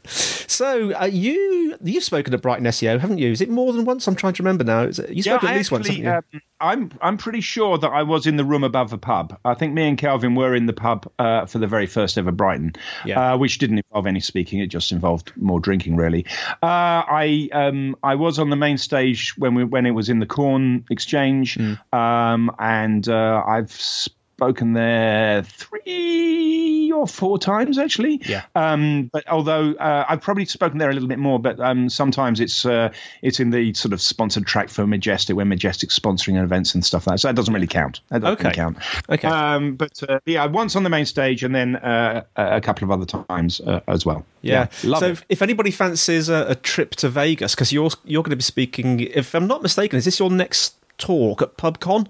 So 0.53 0.93
uh, 0.93 1.05
you 1.05 1.75
you've 1.83 2.03
spoken 2.03 2.31
at 2.33 2.41
Brighton 2.43 2.65
SEO, 2.65 2.99
haven't 2.99 3.17
you? 3.17 3.31
Is 3.31 3.41
it 3.41 3.49
more 3.49 3.73
than 3.73 3.85
once? 3.85 4.07
I'm 4.07 4.15
trying 4.15 4.33
to 4.33 4.43
remember 4.43 4.63
now. 4.63 4.83
Is 4.83 4.99
it, 4.99 5.09
you 5.09 5.23
spoke 5.23 5.41
yeah, 5.41 5.49
at 5.49 5.57
least 5.57 5.73
actually, 5.73 6.05
once, 6.05 6.23
um, 6.31 6.41
I'm 6.59 6.91
I'm 7.01 7.17
pretty 7.17 7.41
sure 7.41 7.79
that 7.79 7.87
I 7.87 8.03
was 8.03 8.27
in 8.27 8.37
the 8.37 8.45
room 8.45 8.63
above 8.63 8.91
the 8.91 8.99
pub. 8.99 9.35
I 9.43 9.55
think 9.55 9.73
me 9.73 9.87
and 9.89 9.97
Kelvin 9.97 10.35
were 10.35 10.53
in 10.53 10.67
the 10.67 10.73
pub 10.73 11.11
uh, 11.17 11.47
for 11.47 11.57
the 11.57 11.65
very 11.65 11.87
first 11.87 12.19
ever 12.19 12.31
Brighton, 12.31 12.73
yeah. 13.03 13.33
Uh, 13.33 13.37
which 13.37 13.57
didn't 13.57 13.79
involve 13.79 14.05
any 14.05 14.19
speaking. 14.19 14.59
It 14.59 14.67
just 14.67 14.91
involved 14.91 15.33
more 15.37 15.59
drinking, 15.59 15.95
really. 15.95 16.23
Uh, 16.61 17.01
I 17.07 17.49
um, 17.51 17.95
I 18.03 18.13
was 18.13 18.37
on 18.37 18.51
the 18.51 18.55
main 18.55 18.77
stage 18.77 19.35
when 19.37 19.55
we 19.55 19.63
when 19.63 19.87
it 19.87 19.91
was 19.91 20.07
in 20.07 20.19
the 20.19 20.27
Corn 20.27 20.85
Exchange, 20.91 21.57
mm. 21.57 21.79
um, 21.93 22.51
and 22.59 23.09
uh, 23.09 23.43
I've 23.47 23.71
spoken 23.71 24.73
there 24.73 25.41
three 25.43 26.62
or 26.93 27.07
four 27.07 27.37
times 27.37 27.77
actually. 27.77 28.21
Yeah. 28.25 28.43
Um, 28.55 29.09
but 29.11 29.27
although 29.29 29.73
uh, 29.73 30.05
I've 30.07 30.21
probably 30.21 30.45
spoken 30.45 30.77
there 30.77 30.89
a 30.89 30.93
little 30.93 31.09
bit 31.09 31.19
more, 31.19 31.39
but 31.39 31.59
um, 31.59 31.89
sometimes 31.89 32.39
it's 32.39 32.65
uh, 32.65 32.91
it's 33.21 33.39
in 33.39 33.49
the 33.49 33.73
sort 33.73 33.93
of 33.93 34.01
sponsored 34.01 34.45
track 34.45 34.69
for 34.69 34.87
Majestic 34.87 35.35
when 35.35 35.49
Majestic's 35.49 35.97
sponsoring 35.97 36.41
events 36.41 36.73
and 36.73 36.85
stuff 36.85 37.07
like 37.07 37.15
that. 37.15 37.19
So 37.19 37.27
that 37.29 37.35
doesn't 37.35 37.53
really 37.53 37.67
count. 37.67 38.01
That 38.09 38.21
doesn't 38.21 38.33
okay. 38.33 38.43
Really 38.43 38.55
count. 38.55 38.77
Okay. 39.09 39.27
Um, 39.27 39.75
but 39.75 40.01
uh, 40.07 40.19
yeah, 40.25 40.45
once 40.45 40.75
on 40.75 40.83
the 40.83 40.89
main 40.89 41.05
stage 41.05 41.43
and 41.43 41.53
then 41.53 41.75
uh, 41.77 42.23
a 42.35 42.61
couple 42.61 42.83
of 42.83 42.91
other 42.91 43.23
times 43.27 43.61
uh, 43.61 43.81
as 43.87 44.05
well. 44.05 44.25
Yeah. 44.41 44.67
yeah 44.83 44.99
so 44.99 45.07
if, 45.07 45.25
if, 45.29 45.41
anybody 45.41 45.71
fancies 45.71 46.29
a, 46.29 46.45
a 46.49 46.55
trip 46.55 46.91
to 46.97 47.09
Vegas, 47.09 47.55
because 47.55 47.71
you're 47.71 47.91
you're 48.03 48.23
going 48.23 48.31
to 48.31 48.35
be 48.35 48.43
speaking, 48.43 48.99
if 48.99 49.33
I'm 49.33 49.47
not 49.47 49.63
mistaken, 49.63 49.97
is 49.97 50.05
this 50.05 50.19
your 50.19 50.29
next 50.29 50.75
talk 50.97 51.41
at 51.41 51.57
PubCon 51.57 52.07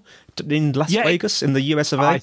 in 0.48 0.74
Las 0.74 0.92
yeah, 0.92 1.04
Vegas 1.04 1.42
in 1.44 1.54
the 1.54 1.62
US 1.62 1.94
of 1.94 2.00
A? 2.00 2.04
I, 2.04 2.22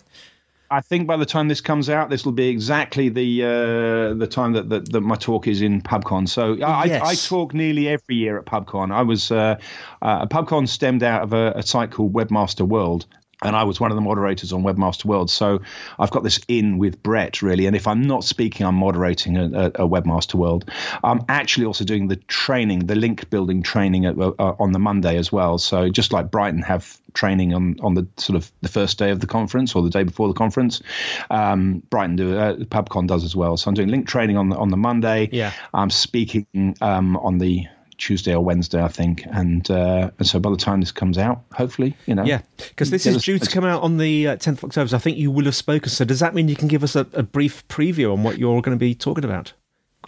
I 0.72 0.80
think 0.80 1.08
by 1.08 1.16
the 1.16 1.26
time 1.26 1.48
this 1.48 1.60
comes 1.60 1.90
out, 1.90 2.10
this 2.10 2.24
will 2.24 2.32
be 2.32 2.48
exactly 2.48 3.08
the 3.08 3.42
uh, 3.42 4.14
the 4.14 4.28
time 4.30 4.52
that, 4.52 4.68
that, 4.68 4.92
that 4.92 5.00
my 5.00 5.16
talk 5.16 5.48
is 5.48 5.62
in 5.62 5.82
PubCon. 5.82 6.28
So 6.28 6.52
I, 6.62 6.84
yes. 6.84 7.02
I, 7.02 7.10
I 7.10 7.14
talk 7.16 7.54
nearly 7.54 7.88
every 7.88 8.14
year 8.14 8.38
at 8.38 8.44
PubCon. 8.44 8.92
I 8.92 9.02
was 9.02 9.32
uh, 9.32 9.58
uh, 10.00 10.26
PubCon 10.26 10.68
stemmed 10.68 11.02
out 11.02 11.22
of 11.22 11.32
a, 11.32 11.52
a 11.56 11.62
site 11.62 11.90
called 11.90 12.12
Webmaster 12.12 12.66
World, 12.66 13.06
and 13.42 13.56
I 13.56 13.64
was 13.64 13.80
one 13.80 13.90
of 13.90 13.96
the 13.96 14.02
moderators 14.02 14.52
on 14.52 14.62
Webmaster 14.62 15.04
World. 15.04 15.30
So 15.30 15.60
I've 15.98 16.10
got 16.10 16.22
this 16.22 16.40
in 16.48 16.78
with 16.78 17.02
Brett 17.02 17.42
really. 17.42 17.66
And 17.66 17.74
if 17.74 17.86
I'm 17.86 18.02
not 18.02 18.24
speaking, 18.24 18.66
I'm 18.66 18.74
moderating 18.74 19.36
a, 19.36 19.44
a, 19.44 19.66
a 19.66 19.88
Webmaster 19.88 20.34
World. 20.34 20.70
I'm 21.02 21.22
actually 21.28 21.66
also 21.66 21.84
doing 21.84 22.08
the 22.08 22.16
training, 22.16 22.86
the 22.86 22.94
link 22.94 23.30
building 23.30 23.62
training 23.62 24.06
at, 24.06 24.18
uh, 24.18 24.32
on 24.58 24.72
the 24.72 24.78
Monday 24.78 25.16
as 25.16 25.32
well. 25.32 25.58
So 25.58 25.88
just 25.88 26.12
like 26.12 26.30
Brighton 26.30 26.62
have 26.62 26.98
training 27.12 27.54
on 27.54 27.76
on 27.80 27.94
the 27.94 28.06
sort 28.18 28.36
of 28.36 28.50
the 28.60 28.68
first 28.68 28.98
day 28.98 29.10
of 29.10 29.20
the 29.20 29.26
conference 29.26 29.74
or 29.74 29.82
the 29.82 29.90
day 29.90 30.04
before 30.04 30.28
the 30.28 30.34
conference, 30.34 30.82
um, 31.30 31.82
Brighton 31.90 32.16
do 32.16 32.38
uh, 32.38 32.56
PubCon 32.56 33.06
does 33.06 33.24
as 33.24 33.34
well. 33.34 33.56
So 33.56 33.68
I'm 33.68 33.74
doing 33.74 33.88
link 33.88 34.06
training 34.06 34.36
on 34.36 34.48
the 34.48 34.56
on 34.56 34.70
the 34.70 34.76
Monday. 34.76 35.28
Yeah, 35.32 35.52
I'm 35.72 35.90
speaking 35.90 36.46
um, 36.80 37.16
on 37.16 37.38
the 37.38 37.66
Tuesday 38.00 38.34
or 38.34 38.42
Wednesday, 38.42 38.82
I 38.82 38.88
think. 38.88 39.24
And 39.26 39.70
uh, 39.70 40.10
and 40.18 40.26
so 40.26 40.40
by 40.40 40.50
the 40.50 40.56
time 40.56 40.80
this 40.80 40.90
comes 40.90 41.18
out, 41.18 41.42
hopefully, 41.52 41.96
you 42.06 42.14
know. 42.14 42.24
Yeah, 42.24 42.40
because 42.56 42.90
this 42.90 43.06
is 43.06 43.22
due 43.22 43.38
to 43.38 43.50
come 43.50 43.64
out 43.64 43.82
on 43.82 43.98
the 43.98 44.28
uh, 44.28 44.36
10th 44.36 44.58
of 44.58 44.64
October. 44.64 44.88
So 44.88 44.96
I 44.96 45.00
think 45.00 45.18
you 45.18 45.30
will 45.30 45.44
have 45.44 45.54
spoken. 45.54 45.90
So 45.90 46.04
does 46.04 46.20
that 46.20 46.34
mean 46.34 46.48
you 46.48 46.56
can 46.56 46.68
give 46.68 46.82
us 46.82 46.96
a, 46.96 47.06
a 47.12 47.22
brief 47.22 47.66
preview 47.68 48.12
on 48.12 48.22
what 48.22 48.38
you're 48.38 48.60
going 48.62 48.76
to 48.76 48.80
be 48.80 48.94
talking 48.94 49.24
about? 49.24 49.52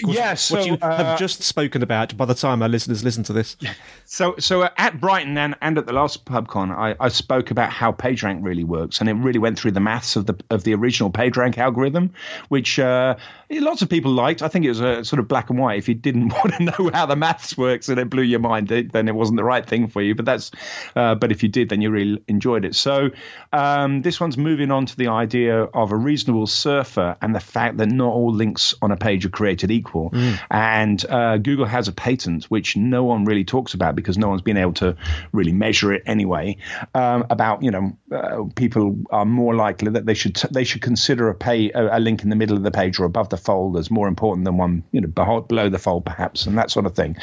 Yes, 0.00 0.42
so, 0.42 0.57
what 0.57 0.66
you 0.66 0.78
uh, 0.81 0.96
have 0.96 1.18
just 1.18 1.42
spoken 1.42 1.83
about 1.83 2.16
by 2.16 2.24
the 2.24 2.35
time 2.35 2.62
our 2.62 2.68
listeners 2.68 3.05
listen 3.05 3.22
to 3.24 3.33
this. 3.33 3.57
So, 4.05 4.35
so 4.38 4.68
at 4.76 5.00
Brighton 5.00 5.38
and, 5.38 5.55
and 5.62 5.78
at 5.78 5.87
the 5.87 5.94
last 5.94 6.26
PubCon, 6.26 6.70
I, 6.70 6.94
I 7.00 7.09
spoke 7.09 7.50
about 7.50 7.70
how 7.70 7.92
PageRank 7.92 8.40
really 8.42 8.62
works, 8.62 9.00
and 9.00 9.09
it 9.09 9.14
really 9.14 9.38
went 9.38 9.59
through 9.59 9.70
the 9.70 9.81
maths 9.81 10.16
of 10.16 10.26
the 10.26 10.38
of 10.50 10.64
the 10.64 10.74
original 10.74 11.11
PageRank 11.11 11.57
algorithm, 11.57 12.12
which 12.50 12.78
uh, 12.78 13.16
lots 13.50 13.81
of 13.81 13.88
people 13.88 14.12
liked. 14.12 14.42
I 14.42 14.48
think 14.48 14.66
it 14.66 14.68
was 14.68 14.81
a 14.81 15.02
sort 15.02 15.18
of 15.18 15.28
black 15.28 15.48
and 15.48 15.59
white. 15.59 15.78
If 15.78 15.88
you 15.88 15.94
didn't 15.94 16.28
want 16.44 16.52
to 16.55 16.62
know 16.62 16.90
how 16.92 17.07
the 17.07 17.16
maths 17.16 17.57
works 17.57 17.88
and 17.88 17.98
it 17.98 18.11
blew 18.11 18.22
your 18.22 18.40
mind, 18.40 18.68
then 18.68 19.09
it 19.09 19.14
wasn't 19.14 19.38
the 19.38 19.44
right 19.44 19.66
thing 19.66 19.88
for 19.88 20.02
you. 20.02 20.14
But 20.14 20.26
that's, 20.26 20.50
uh, 20.94 21.14
but 21.14 21.33
if 21.33 21.42
you 21.42 21.48
did, 21.48 21.70
then 21.70 21.81
you 21.81 21.90
really 21.90 22.22
enjoyed 22.28 22.66
it. 22.66 22.74
So 22.74 23.11
um, 23.55 24.02
this 24.02 24.20
one's 24.20 24.37
moving 24.37 24.70
on 24.70 24.85
to 24.85 24.96
the 24.96 25.09
idea 25.09 25.62
of 25.62 25.90
a 25.90 25.96
reasonable 25.96 26.46
surfer 26.46 27.16
and 27.22 27.35
the 27.35 27.40
fact 27.40 27.78
that 27.78 27.88
not 27.88 28.12
all 28.12 28.33
links 28.33 28.74
on 28.83 28.90
a 28.90 28.96
page 28.96 29.24
are 29.24 29.31
created 29.31 29.70
equal. 29.70 29.81
Mm. 30.10 30.40
And 30.50 31.06
uh, 31.06 31.38
Google 31.38 31.66
has 31.66 31.88
a 31.88 31.92
patent 31.92 32.44
which 32.44 32.76
no 32.76 33.04
one 33.04 33.24
really 33.24 33.44
talks 33.44 33.74
about 33.74 33.94
because 33.94 34.18
no 34.18 34.28
one's 34.28 34.42
been 34.42 34.56
able 34.56 34.74
to 34.74 34.96
really 35.32 35.52
measure 35.52 35.92
it 35.92 36.02
anyway. 36.06 36.56
Um, 36.94 37.26
about 37.30 37.62
you 37.62 37.70
know 37.70 37.96
uh, 38.14 38.44
people 38.54 38.96
are 39.10 39.24
more 39.24 39.54
likely 39.54 39.90
that 39.90 40.06
they 40.06 40.14
should 40.14 40.36
t- 40.36 40.48
they 40.50 40.64
should 40.64 40.82
consider 40.82 41.28
a 41.28 41.34
pay 41.34 41.70
a, 41.70 41.98
a 41.98 42.00
link 42.00 42.22
in 42.22 42.30
the 42.30 42.36
middle 42.36 42.56
of 42.56 42.62
the 42.62 42.70
page 42.70 42.98
or 42.98 43.04
above 43.04 43.28
the 43.28 43.36
fold 43.36 43.76
as 43.76 43.90
more 43.90 44.08
important 44.08 44.44
than 44.44 44.56
one, 44.56 44.84
you 44.92 45.00
know, 45.00 45.08
below 45.08 45.68
the 45.68 45.78
fold 45.78 46.04
perhaps, 46.04 46.46
and 46.46 46.58
that 46.58 46.70
sort 46.70 46.86
of 46.86 46.94
thing. 46.94 47.16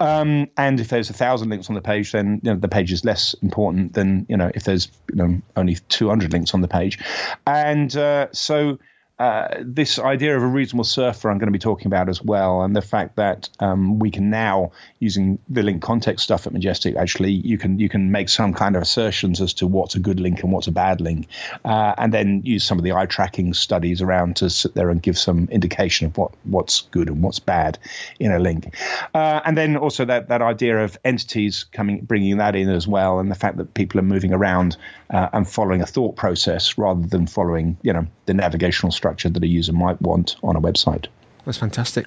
Um, 0.00 0.48
and 0.56 0.80
if 0.80 0.88
there's 0.88 1.10
a 1.10 1.14
thousand 1.14 1.50
links 1.50 1.68
on 1.68 1.74
the 1.74 1.82
page, 1.82 2.12
then 2.12 2.40
you 2.42 2.52
know, 2.52 2.58
the 2.58 2.68
page 2.68 2.92
is 2.92 3.04
less 3.04 3.34
important 3.42 3.94
than 3.94 4.26
you 4.28 4.36
know 4.36 4.50
if 4.54 4.64
there's 4.64 4.88
you 5.10 5.16
know 5.16 5.42
only 5.56 5.76
200 5.88 6.32
links 6.32 6.54
on 6.54 6.60
the 6.60 6.68
page. 6.68 6.98
And 7.46 7.94
uh, 7.96 8.28
so 8.32 8.78
uh, 9.18 9.54
this 9.60 10.00
idea 10.00 10.36
of 10.36 10.42
a 10.42 10.46
reasonable 10.46 10.84
surfer 10.84 11.30
I'm 11.30 11.38
going 11.38 11.46
to 11.46 11.52
be 11.52 11.58
talking 11.60 11.86
about 11.86 12.08
as 12.08 12.20
well, 12.20 12.62
and 12.62 12.74
the 12.74 12.82
fact 12.82 13.14
that 13.14 13.48
um, 13.60 14.00
we 14.00 14.10
can 14.10 14.28
now, 14.28 14.72
using 14.98 15.38
the 15.48 15.62
link 15.62 15.82
context 15.82 16.24
stuff 16.24 16.48
at 16.48 16.52
Majestic, 16.52 16.96
actually 16.96 17.30
you 17.30 17.56
can 17.56 17.78
you 17.78 17.88
can 17.88 18.10
make 18.10 18.28
some 18.28 18.52
kind 18.52 18.74
of 18.74 18.82
assertions 18.82 19.40
as 19.40 19.54
to 19.54 19.68
what's 19.68 19.94
a 19.94 20.00
good 20.00 20.18
link 20.18 20.42
and 20.42 20.50
what's 20.50 20.66
a 20.66 20.72
bad 20.72 21.00
link, 21.00 21.28
uh, 21.64 21.94
and 21.96 22.12
then 22.12 22.42
use 22.44 22.64
some 22.64 22.76
of 22.76 22.82
the 22.82 22.92
eye 22.92 23.06
tracking 23.06 23.54
studies 23.54 24.02
around 24.02 24.34
to 24.36 24.50
sit 24.50 24.74
there 24.74 24.90
and 24.90 25.00
give 25.00 25.16
some 25.16 25.48
indication 25.52 26.08
of 26.08 26.18
what 26.18 26.32
what's 26.42 26.80
good 26.90 27.08
and 27.08 27.22
what's 27.22 27.38
bad 27.38 27.78
in 28.18 28.32
a 28.32 28.40
link, 28.40 28.76
uh, 29.14 29.40
and 29.44 29.56
then 29.56 29.76
also 29.76 30.04
that 30.04 30.28
that 30.28 30.42
idea 30.42 30.82
of 30.82 30.98
entities 31.04 31.66
coming 31.70 32.00
bringing 32.00 32.38
that 32.38 32.56
in 32.56 32.68
as 32.68 32.88
well, 32.88 33.20
and 33.20 33.30
the 33.30 33.36
fact 33.36 33.58
that 33.58 33.74
people 33.74 34.00
are 34.00 34.02
moving 34.02 34.32
around 34.32 34.76
uh, 35.14 35.28
and 35.32 35.48
following 35.48 35.80
a 35.80 35.86
thought 35.86 36.16
process 36.16 36.76
rather 36.76 37.06
than 37.06 37.26
following 37.26 37.78
you 37.82 37.92
know 37.92 38.06
the 38.26 38.34
navigational 38.34 38.90
structure 38.90 39.30
that 39.30 39.42
a 39.42 39.46
user 39.46 39.72
might 39.72 40.00
want 40.02 40.36
on 40.42 40.56
a 40.56 40.60
website. 40.60 41.06
That's 41.46 41.58
fantastic. 41.58 42.06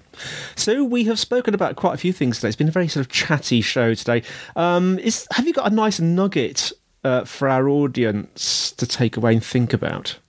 So 0.56 0.84
we 0.84 1.06
have 1.06 1.20
spoken 1.20 1.54
about 1.54 1.76
quite 1.76 1.94
a 1.94 1.98
few 1.98 2.12
things 2.12 2.38
today. 2.38 2.50
It's 2.50 2.56
been 2.56 2.68
a 2.68 2.72
very 2.72 2.88
sort 2.88 3.06
of 3.06 3.12
chatty 3.12 3.62
show 3.62 3.94
today. 3.94 4.24
Um, 4.56 5.00
is 5.00 5.28
have 5.32 5.48
you 5.48 5.54
got 5.54 5.72
a 5.72 5.76
nice 5.76 6.00
nugget 6.00 6.72
uh, 7.04 7.24
for 7.24 7.48
our 7.48 7.70
audience 7.70 8.72
to 8.74 8.86
take 8.86 9.16
away 9.16 9.34
and 9.34 9.44
think 9.44 9.74
about? 9.74 10.20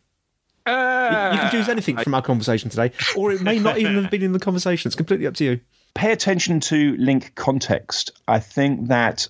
Uh, 0.65 1.31
you, 1.33 1.37
you, 1.37 1.41
can 1.41 1.51
choose 1.51 1.69
anything 1.69 1.97
from 1.97 2.15
our 2.15 2.23
conversation 2.23 2.71
today, 2.71 2.93
or 3.17 3.33
it 3.33 3.41
may 3.41 3.59
not 3.59 3.79
even 3.79 3.95
have 4.01 4.11
been 4.11 4.23
in 4.23 4.33
the 4.33 4.39
conversation. 4.39 4.89
It's 4.89 4.97
completely 4.97 5.27
up 5.27 5.35
to 5.35 5.45
you. 5.45 5.61
Pay 5.95 6.13
attention 6.13 6.61
to 6.61 6.95
link 6.99 7.35
context. 7.35 8.13
I 8.29 8.39
think 8.39 8.89
that 8.89 9.27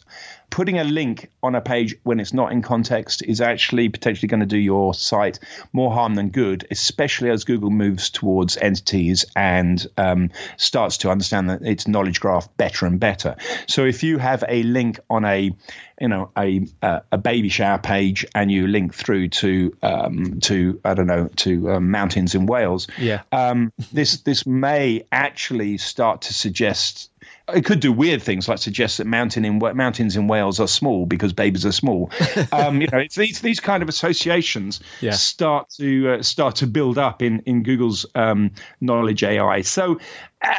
putting 0.50 0.78
a 0.78 0.84
link 0.84 1.30
on 1.42 1.54
a 1.54 1.60
page 1.60 1.94
when 2.02 2.20
it's 2.20 2.32
not 2.32 2.52
in 2.52 2.62
context 2.62 3.22
is 3.22 3.40
actually 3.40 3.88
potentially 3.88 4.28
going 4.28 4.40
to 4.40 4.46
do 4.46 4.58
your 4.58 4.94
site 4.94 5.38
more 5.72 5.92
harm 5.92 6.14
than 6.14 6.30
good, 6.30 6.66
especially 6.70 7.30
as 7.30 7.44
Google 7.44 7.70
moves 7.70 8.10
towards 8.10 8.56
entities 8.56 9.24
and 9.36 9.86
um, 9.96 10.30
starts 10.56 10.98
to 10.98 11.10
understand 11.10 11.50
that 11.50 11.62
its 11.62 11.86
knowledge 11.86 12.20
graph 12.20 12.48
better 12.56 12.86
and 12.86 12.98
better. 12.98 13.36
So 13.66 13.84
if 13.84 14.02
you 14.02 14.18
have 14.18 14.44
a 14.48 14.62
link 14.62 15.00
on 15.10 15.24
a 15.24 15.52
you 16.00 16.08
know 16.08 16.30
a 16.36 16.66
uh, 16.82 17.00
a 17.10 17.18
baby 17.18 17.48
shower 17.48 17.78
page 17.78 18.24
and 18.34 18.50
you 18.50 18.66
link 18.66 18.94
through 18.94 19.28
to 19.28 19.76
um, 19.82 20.40
to 20.40 20.80
I 20.84 20.94
don't 20.94 21.06
know 21.06 21.28
to 21.36 21.72
um, 21.72 21.90
mountains 21.90 22.34
in 22.34 22.46
Wales, 22.46 22.86
yeah, 22.98 23.22
um, 23.32 23.72
this 23.92 24.20
this 24.20 24.46
may 24.46 25.04
actually 25.10 25.78
start 25.78 26.22
to 26.22 26.34
suggest 26.34 27.10
it 27.54 27.64
could 27.64 27.80
do 27.80 27.92
weird 27.92 28.22
things 28.22 28.48
like 28.48 28.58
suggest 28.58 28.98
that 28.98 29.06
mountain 29.06 29.44
in 29.44 29.58
mountains 29.74 30.16
in 30.16 30.28
Wales 30.28 30.60
are 30.60 30.68
small 30.68 31.06
because 31.06 31.32
babies 31.32 31.64
are 31.64 31.72
small. 31.72 32.10
Um, 32.52 32.80
you 32.80 32.88
know, 32.88 32.98
it's 32.98 33.14
these 33.14 33.40
these 33.40 33.60
kind 33.60 33.82
of 33.82 33.88
associations 33.88 34.80
yeah. 35.00 35.12
start 35.12 35.68
to 35.70 36.14
uh, 36.14 36.22
start 36.22 36.56
to 36.56 36.66
build 36.66 36.98
up 36.98 37.22
in 37.22 37.40
in 37.40 37.62
Google's 37.62 38.06
um, 38.14 38.50
knowledge 38.80 39.22
AI. 39.22 39.62
So 39.62 39.98
uh, 40.42 40.54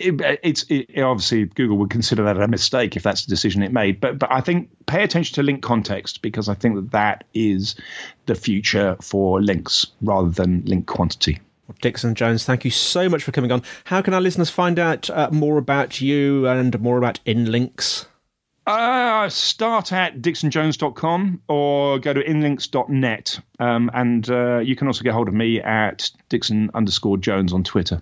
it, 0.00 0.38
it's 0.42 0.64
it, 0.68 1.00
obviously 1.00 1.46
Google 1.46 1.76
would 1.78 1.90
consider 1.90 2.24
that 2.24 2.40
a 2.40 2.48
mistake 2.48 2.96
if 2.96 3.02
that's 3.02 3.24
the 3.24 3.30
decision 3.30 3.62
it 3.62 3.72
made. 3.72 4.00
But 4.00 4.18
but 4.18 4.30
I 4.30 4.40
think 4.40 4.70
pay 4.86 5.02
attention 5.02 5.34
to 5.34 5.42
link 5.42 5.62
context 5.62 6.22
because 6.22 6.48
I 6.48 6.54
think 6.54 6.76
that 6.76 6.90
that 6.92 7.24
is 7.34 7.74
the 8.26 8.34
future 8.34 8.96
for 9.00 9.42
links 9.42 9.86
rather 10.02 10.30
than 10.30 10.62
link 10.64 10.86
quantity. 10.86 11.40
Dixon 11.80 12.14
Jones, 12.14 12.44
thank 12.44 12.64
you 12.64 12.70
so 12.70 13.08
much 13.08 13.22
for 13.22 13.32
coming 13.32 13.52
on. 13.52 13.62
How 13.84 14.02
can 14.02 14.14
our 14.14 14.20
listeners 14.20 14.50
find 14.50 14.78
out 14.78 15.08
uh, 15.10 15.30
more 15.32 15.58
about 15.58 16.00
you 16.00 16.46
and 16.46 16.78
more 16.80 16.98
about 16.98 17.20
InLinks? 17.26 18.06
Uh, 18.66 19.28
start 19.28 19.92
at 19.92 20.22
dixonjones.com 20.22 21.42
or 21.48 21.98
go 21.98 22.14
to 22.14 22.24
inlinks.net. 22.24 23.38
Um, 23.58 23.90
and 23.92 24.30
uh, 24.30 24.58
you 24.58 24.74
can 24.74 24.86
also 24.86 25.04
get 25.04 25.12
hold 25.12 25.28
of 25.28 25.34
me 25.34 25.60
at 25.60 26.10
dixon 26.30 26.70
underscore 26.72 27.18
jones 27.18 27.52
on 27.52 27.62
Twitter. 27.62 28.00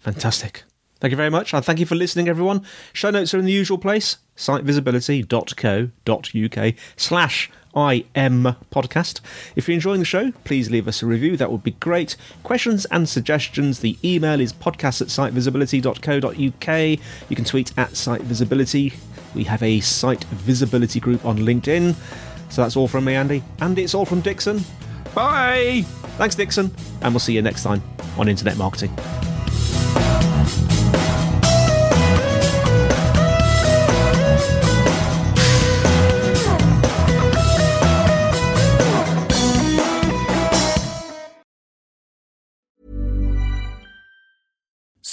Fantastic. 0.00 0.64
Thank 1.00 1.10
you 1.10 1.16
very 1.16 1.30
much. 1.30 1.54
And 1.54 1.64
thank 1.64 1.78
you 1.78 1.86
for 1.86 1.94
listening, 1.94 2.28
everyone. 2.28 2.64
Show 2.92 3.10
notes 3.10 3.32
are 3.34 3.38
in 3.38 3.44
the 3.44 3.52
usual 3.52 3.78
place 3.78 4.16
sitevisibility.co.uk 4.36 6.74
slash 6.96 7.50
IM 7.78 8.56
podcast. 8.72 9.20
If 9.56 9.68
you're 9.68 9.74
enjoying 9.74 10.00
the 10.00 10.04
show, 10.04 10.32
please 10.44 10.70
leave 10.70 10.88
us 10.88 11.02
a 11.02 11.06
review. 11.06 11.36
That 11.36 11.52
would 11.52 11.62
be 11.62 11.72
great. 11.72 12.16
Questions 12.42 12.84
and 12.86 13.08
suggestions, 13.08 13.80
the 13.80 13.96
email 14.04 14.40
is 14.40 14.52
podcast 14.52 15.00
at 15.00 15.08
sitevisibility.co.uk. 15.08 16.98
You 17.28 17.36
can 17.36 17.44
tweet 17.44 17.72
at 17.78 17.90
sitevisibility. 17.90 18.94
We 19.34 19.44
have 19.44 19.62
a 19.62 19.80
site 19.80 20.24
visibility 20.24 21.00
group 21.00 21.24
on 21.24 21.38
LinkedIn. 21.38 21.94
So 22.50 22.62
that's 22.62 22.76
all 22.76 22.88
from 22.88 23.04
me, 23.04 23.14
Andy. 23.14 23.42
And 23.60 23.78
it's 23.78 23.94
all 23.94 24.04
from 24.04 24.20
Dixon. 24.20 24.60
Bye. 25.14 25.82
Thanks, 26.16 26.34
Dixon. 26.34 26.74
And 27.02 27.12
we'll 27.12 27.20
see 27.20 27.34
you 27.34 27.42
next 27.42 27.62
time 27.62 27.82
on 28.16 28.28
Internet 28.28 28.56
Marketing. 28.56 28.96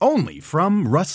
only 0.00 0.40
from 0.40 0.88
Rust 0.88 1.14